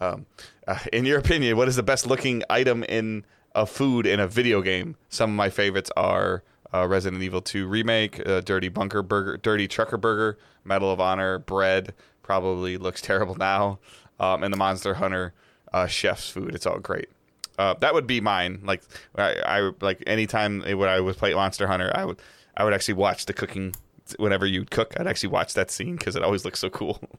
[0.00, 0.26] Um,
[0.66, 4.26] uh, in your opinion, what is the best looking item in a food in a
[4.26, 4.96] video game?
[5.08, 6.42] Some of my favorites are
[6.74, 11.38] uh, Resident Evil 2 remake, uh, Dirty Bunker Burger, Dirty Trucker Burger, Medal of Honor
[11.38, 11.94] bread.
[12.22, 13.78] Probably looks terrible now,
[14.18, 15.34] um, and the Monster Hunter
[15.72, 16.54] uh, chef's food.
[16.54, 17.08] It's all great.
[17.56, 18.60] Uh, that would be mine.
[18.64, 18.82] Like
[19.14, 22.20] I, I like anytime when I would play Monster Hunter, I would
[22.56, 23.74] I would actually watch the cooking.
[24.18, 27.00] Whenever you cook, I'd actually watch that scene because it always looks so cool.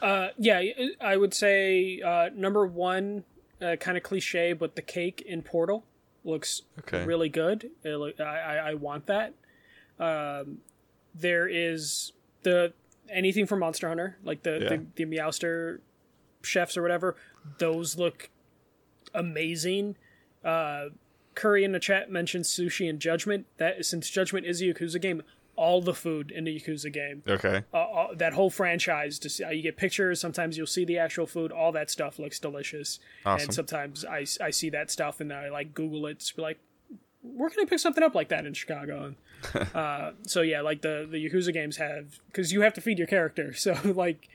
[0.00, 0.60] Uh, yeah,
[1.00, 3.22] I would say uh, number one,
[3.60, 5.84] kind of cliche, but the cake in Portal
[6.24, 7.04] looks Okay.
[7.04, 7.70] really good.
[7.84, 9.34] It look, I, I I want that.
[9.98, 10.58] Um,
[11.14, 12.12] there is
[12.42, 12.72] the
[13.10, 14.68] anything from Monster Hunter, like the Yeah.
[14.68, 15.78] the, the Meowster
[16.42, 17.16] chefs or whatever.
[17.58, 18.30] Those look
[19.14, 19.96] amazing.
[20.44, 20.86] Uh,
[21.34, 23.46] Curry in the chat mentioned sushi and Judgment.
[23.58, 25.22] That since Judgment is a Yakuza game,
[25.56, 27.22] all the food in the Yakuza game.
[27.28, 27.62] Okay.
[27.72, 30.98] uh, uh, that whole franchise to see, uh, you get pictures sometimes you'll see the
[30.98, 32.98] actual food all that stuff looks delicious.
[33.24, 33.44] Awesome.
[33.44, 36.58] and sometimes I, I see that stuff and i like google it to be like
[37.22, 39.14] where can i pick something up like that in chicago.
[39.54, 42.98] And, uh, so yeah like the the yakuza games have because you have to feed
[42.98, 43.52] your character.
[43.56, 44.28] So like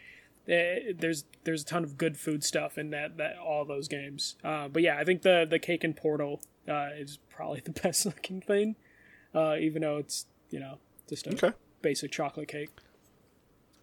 [0.48, 4.36] eh, there's there's a ton of good food stuff in that that all those games.
[4.44, 8.06] Uh, but yeah i think the the cake and portal uh, is probably the best
[8.06, 8.76] looking thing.
[9.34, 10.78] Uh, even though it's you know
[11.10, 11.52] just a Okay.
[11.82, 12.70] basic chocolate cake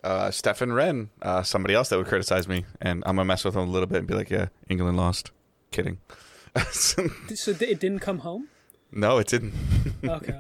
[0.03, 3.55] Uh, Stefan Wren, uh, somebody else that would criticize me, and I'm gonna mess with
[3.57, 5.31] him a little bit and be like, "Yeah, England lost."
[5.70, 5.99] Kidding.
[6.72, 7.03] So
[7.53, 8.49] th- it didn't come home.
[8.95, 9.53] No, it didn't.
[10.05, 10.39] Okay.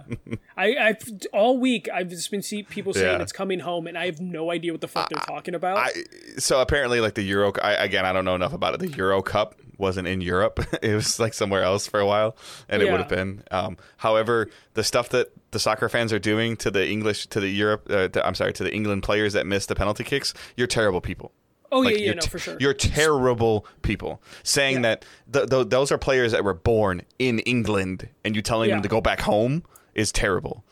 [0.58, 1.02] I I've
[1.32, 3.22] all week I've just been seeing people saying Yeah.
[3.22, 5.78] it's coming home, and I have no idea what the fuck they're talking about.
[5.78, 5.90] I,
[6.36, 7.50] so apparently, like the Euro.
[7.62, 8.80] I, again, I don't know enough about it.
[8.80, 12.36] The Euro Cup wasn't in Europe; it was like somewhere else for a while,
[12.68, 13.42] and it would have been.
[13.50, 17.48] Um, however, the stuff that the soccer fans are doing to the English, to the
[17.48, 20.66] Europe, uh, to, I'm sorry, to the England players that missed the penalty kicks, you're
[20.66, 21.32] terrible people.
[21.74, 22.56] Oh Like, yeah, yeah, you're no, for sure.
[22.60, 24.22] You're terrible people.
[24.42, 24.82] Saying Yeah.
[24.82, 28.76] that th- th- those are players that were born in England, and you telling Yeah.
[28.76, 29.64] them to go back home
[29.94, 30.64] is terrible.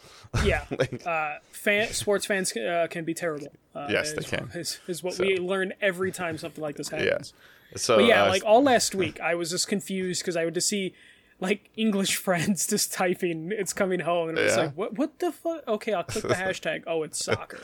[0.44, 0.64] yeah.
[1.06, 3.48] Uh, fan, sports fans uh, can be terrible.
[3.74, 4.50] Uh, Yes, they is, can.
[4.54, 7.04] Is, is what we learn every time something like this Yeah.
[7.04, 7.34] happens.
[7.76, 10.54] So But yeah, uh, like all last week, I was just confused because I would
[10.54, 10.94] just see
[11.40, 14.62] like English friends just typing "It's coming home," and I was Yeah.
[14.64, 14.92] like, "What?
[14.98, 16.84] What the fuck?" Okay, I'll click the hashtag.
[16.86, 17.60] Oh, it's soccer.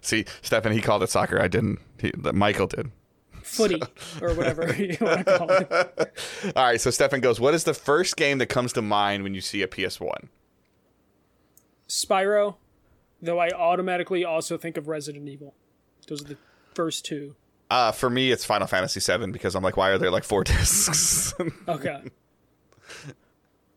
[0.00, 1.40] See, Stefan, he called it soccer.
[1.40, 1.78] I didn't.
[1.98, 2.90] He, Michael did.
[3.42, 3.80] Footy
[4.22, 6.18] or whatever you want to call it.
[6.56, 9.34] All right, so Stefan goes, What is the first game that comes to mind when
[9.34, 10.28] you see a PS1?
[11.88, 12.56] Spyro,
[13.20, 15.54] though I automatically also think of Resident Evil.
[16.08, 16.36] Those are the
[16.74, 17.36] first two.
[17.70, 20.44] Uh, for me, it's Final Fantasy VII because I'm like, why are there like four
[20.44, 21.34] discs?
[21.68, 22.02] Okay.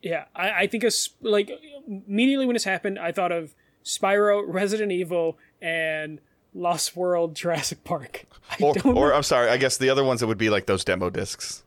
[0.02, 1.52] yeah, I, I think of s- like
[1.88, 3.54] immediately when this happened, I thought of
[3.88, 6.20] Spyro, Resident Evil, and
[6.54, 8.26] Lost World, Jurassic Park.
[8.52, 9.14] I or, or.
[9.14, 11.64] I'm sorry, I guess the other ones that would be like those demo discs.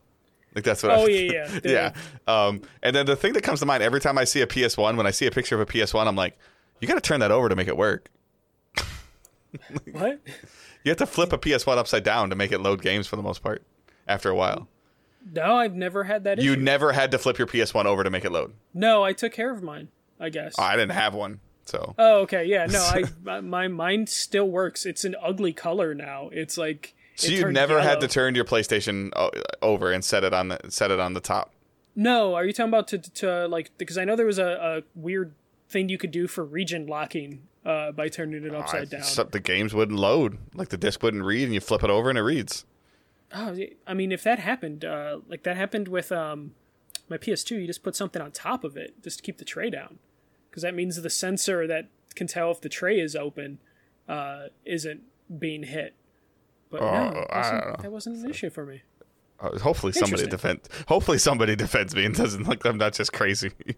[0.53, 0.91] Like that's what.
[0.91, 1.93] I, Oh yeah, yeah, yeah.
[2.27, 4.95] Um, and then the thing that comes to mind every time I see a PS1,
[4.97, 6.37] when I see a picture of a PS1, I'm like,
[6.79, 8.09] you got to turn that over to make it work.
[9.91, 10.21] What?
[10.83, 13.21] You have to flip a PS1 upside down to make it load games for the
[13.21, 13.63] most part.
[14.07, 14.67] After a while,
[15.31, 16.41] No, I've never had that.
[16.41, 16.61] you issue.
[16.61, 18.53] never had to flip your PS1 over to make it load.
[18.73, 19.89] No, I took care of mine.
[20.19, 20.57] I guess.
[20.57, 21.39] I didn't have one,
[21.71, 23.03] so Oh, okay, yeah, no, I
[23.41, 24.85] my- mine still works.
[24.85, 26.29] It's an ugly color now.
[26.31, 29.11] It's like so it you never had to turn your PlayStation
[29.61, 31.53] over and set it on the set it on the top.
[31.95, 34.99] No, are you talking about to to like because I know there was a, a
[34.99, 35.33] weird
[35.69, 39.03] thing you could do for region locking uh, by turning it upside down.
[39.03, 42.09] So the games wouldn't load, like the disc wouldn't read, and you flip it over
[42.09, 42.65] and it reads.
[43.33, 43.57] Oh,
[43.87, 46.51] I mean, if that happened, uh, like that happened with um,
[47.07, 49.69] my PS2, you just put something on top of it just to keep the tray
[49.69, 49.99] down,
[50.51, 53.57] because that means the sensor that can tell if the tray is open
[54.07, 55.01] uh, isn't
[55.39, 55.95] being hit.
[56.69, 58.83] But no, Oh, I wasn't- that wasn't an issue for me.
[59.39, 60.29] Uh, hopefully somebody Interesting.
[60.29, 60.85] defend.
[60.87, 63.51] Hopefully somebody defends me and doesn't like I'm not just crazy.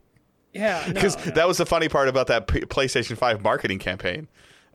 [0.55, 1.31] Yeah, Because no.
[1.31, 4.27] that was the funny part about that P- PlayStation Five marketing campaign.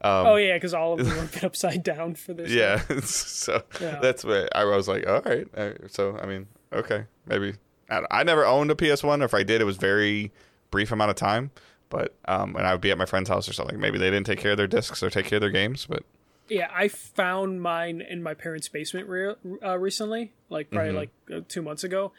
[0.03, 2.51] oh yeah, because all of them were been upside down for this.
[2.51, 4.01] Yeah, so Yeah.
[4.01, 5.47] that's where I was like, all right.
[5.57, 7.55] Uh, So I mean, okay, maybe
[7.89, 9.23] I, I never owned a PS One.
[9.23, 10.33] If I did, it was very
[10.73, 11.53] brief amount of time.
[11.91, 13.81] But um, and I would be at my friend's house or something.
[13.81, 15.87] Maybe they didn't take care of their discs or take care of their games.
[15.89, 16.03] But
[16.49, 19.35] Yeah, I found mine in my parents' basement re-
[19.65, 20.97] uh, recently, like probably Mm-hmm.
[20.99, 22.13] like uh, two months ago.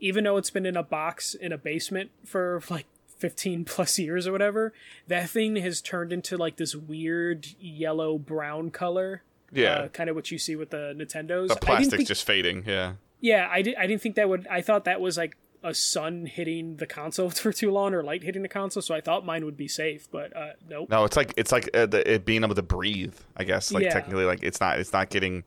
[0.00, 2.86] Even though it's been in a box in a basement for like
[3.18, 4.72] 15 plus years or whatever,
[5.06, 9.22] that thing has turned into like this weird yellow brown color.
[9.52, 9.74] Yeah.
[9.74, 11.48] Uh, kind of what you see with the Nintendos.
[11.48, 12.64] the plastic's think, just fading.
[12.66, 12.94] Yeah.
[13.20, 14.46] yeah, I, did, I didn't think that would.
[14.48, 18.22] I thought that was like a sun hitting the console for too long or light
[18.22, 20.88] hitting the console, so I thought mine would be safe, but uh, nope.
[20.90, 23.14] No, it's like it's like uh, the, it being able to breathe.
[23.36, 23.92] I guess like Yeah.
[23.92, 25.44] technically, like it's not it's not getting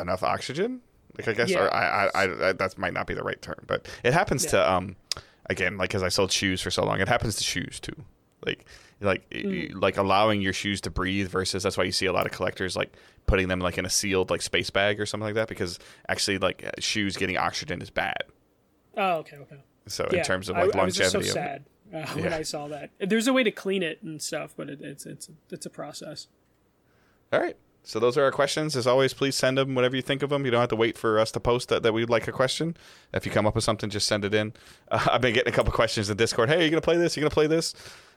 [0.00, 0.80] enough oxygen.
[1.18, 1.64] Like I guess, Yeah.
[1.64, 4.72] or I, I, I, that might not be the right term, but it happens to
[4.72, 4.96] um,
[5.50, 7.94] again, like because I sold shoes for so long, it happens to shoes too.
[8.46, 8.64] Like
[9.00, 12.24] like y- like allowing your shoes to breathe versus that's why you see a lot
[12.24, 12.92] of collectors like
[13.26, 15.78] putting them like in a sealed like space bag or something like that because
[16.08, 18.22] actually like uh, shoes getting oxygen is bad.
[18.96, 19.56] Oh, okay, okay.
[19.86, 21.62] So Yeah, in terms of I- like I, was just longevity, so of it.
[21.92, 22.36] sad uh, when Yeah.
[22.36, 22.90] I saw that.
[22.98, 26.28] There's a way to clean it and stuff, but it, it's it's it's a process.
[27.32, 27.56] All right.
[27.84, 28.76] So those are our questions.
[28.76, 30.44] As always, please send them whatever you think of them.
[30.44, 32.76] You don't have to wait for us to post that, that we'd like a question.
[33.12, 34.52] If you come up with something, just send it in.
[34.88, 36.48] Uh, I've been getting a couple questions in Discord.
[36.48, 37.16] Hey, are you going to play this?
[37.16, 37.74] Are you going to play this?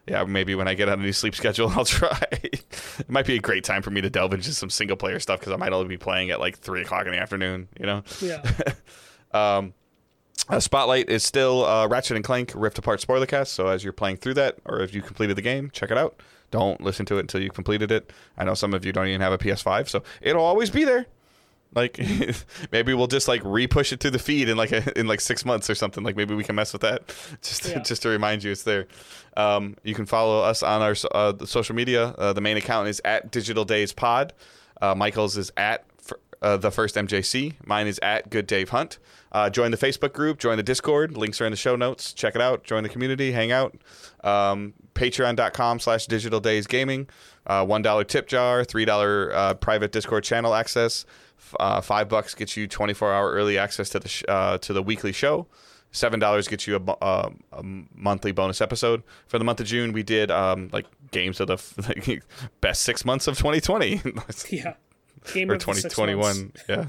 [0.07, 2.15] Yeah, maybe when I get on a new sleep schedule, I'll try.
[2.31, 5.39] it might be a great time for me to delve into some single player stuff
[5.39, 8.03] because I might only be playing at like 3 o'clock in the afternoon, you know?
[8.21, 8.43] Yeah.
[9.31, 9.73] Um,
[10.49, 13.53] uh, Spotlight is still uh, Ratchet and Clank Rift Apart spoiler cast.
[13.53, 16.15] So as you're playing through that, or if you completed the game, check it out.
[16.51, 18.11] Don't listen to it until you completed it.
[18.37, 21.05] I know some of you don't even have a PS5, so it'll always be there.
[21.73, 21.99] Like
[22.71, 25.43] maybe we'll just like re-push it to the feed in like a, in like six
[25.43, 26.03] months or something.
[26.03, 27.07] Like maybe we can mess with that,
[27.41, 27.79] just Yeah.
[27.79, 28.87] just to remind you it's there.
[29.35, 32.09] Um, you can follow us on our uh, the social media.
[32.17, 34.31] Uh, the main account is at Digital Days Pod.
[34.81, 35.83] Uh, Michael's is at
[36.41, 37.53] uh, the first MJC.
[37.65, 38.99] Mine is at Good Dave Hunt.
[39.31, 40.39] Uh, join the Facebook group.
[40.39, 41.17] Join the Discord.
[41.17, 42.13] Links are in the show notes.
[42.13, 42.63] Check it out.
[42.63, 43.31] Join the community.
[43.31, 43.75] Hang out.
[44.23, 47.07] Um, Patreon.com slash Digital Days Gaming.
[47.45, 48.63] Uh, One dollar tip jar.
[48.63, 51.05] Three dollar uh, private Discord channel access.
[51.59, 54.81] Uh, five bucks gets you 24 hour early access to the sh- uh, to the
[54.81, 55.47] weekly show.
[55.91, 59.03] Seven dollars gets you a, a monthly bonus episode.
[59.27, 62.19] For the month of June, we did um, like games of the f-
[62.61, 64.01] best six months of 2020.
[64.49, 64.73] yeah.
[65.33, 66.63] Game or of 2021 months.
[66.67, 66.87] yeah.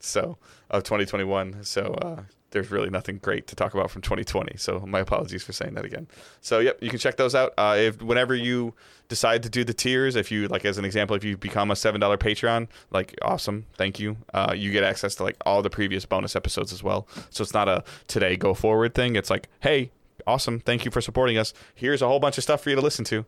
[0.00, 0.36] So
[0.70, 5.00] of 2021 so uh there's really nothing great to talk about from 2020 so my
[5.00, 6.06] apologies for saying that again.
[6.40, 7.52] So yep you can check those out.
[7.58, 8.74] Uh if whenever you
[9.08, 11.76] decide to do the tiers if you like as an example if you become a
[11.76, 14.16] seven dollar patreon like awesome thank you.
[14.32, 17.06] Uh you get access to like all the previous bonus episodes as well.
[17.30, 19.16] So it's not a today go forward thing.
[19.16, 19.90] It's like hey
[20.26, 21.52] awesome thank you for supporting us.
[21.74, 23.24] Here's a whole bunch of stuff for you to listen to.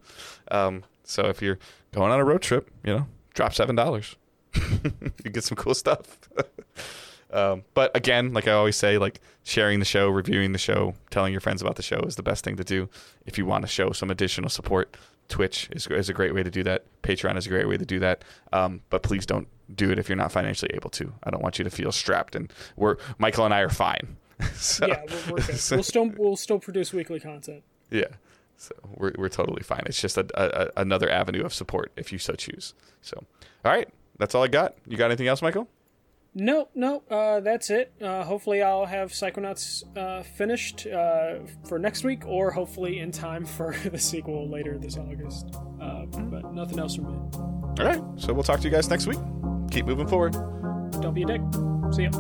[0.51, 1.59] Um so if you're
[1.93, 4.17] going on a road trip you know drop seven dollars
[5.25, 6.19] you get some cool stuff.
[7.33, 11.33] um, but again, like I always say, like sharing the show, reviewing the show, telling
[11.33, 12.89] your friends about the show is the best thing to do.
[13.27, 14.97] If you want to show some additional support,
[15.29, 16.85] Twitch is, is a great way to do that.
[17.03, 18.23] Patreon is a great way to do that.
[18.53, 21.13] Um, but please don't do it if you're not financially able to.
[21.25, 22.37] I don't want you to feel strapped.
[22.37, 24.17] And we're Michael and I are fine.
[24.55, 25.61] so, Yeah, we're, we're good.
[25.73, 27.63] we'll still we'll still produce weekly content.
[27.91, 28.05] yeah.
[28.59, 29.83] So we're, we're totally fine.
[29.85, 32.73] It's just a, a- another avenue of support if you so choose.
[33.03, 33.23] So,
[33.67, 33.87] all right.
[34.19, 34.75] That's all I got.
[34.87, 35.69] You got anything else, Michael?
[36.39, 37.95] No, no, uh, that's it.
[38.01, 41.37] Uh, hopefully, I'll have Psychonauts uh, finished uh,
[41.67, 45.57] for next week, or hopefully in time for the sequel later this August.
[45.81, 47.19] Uh, but nothing else from me.
[47.79, 48.03] All right.
[48.17, 49.19] So we'll talk to you guys next week.
[49.71, 50.33] Keep moving forward.
[51.01, 51.41] Don't be a dick.
[51.93, 52.11] See ya.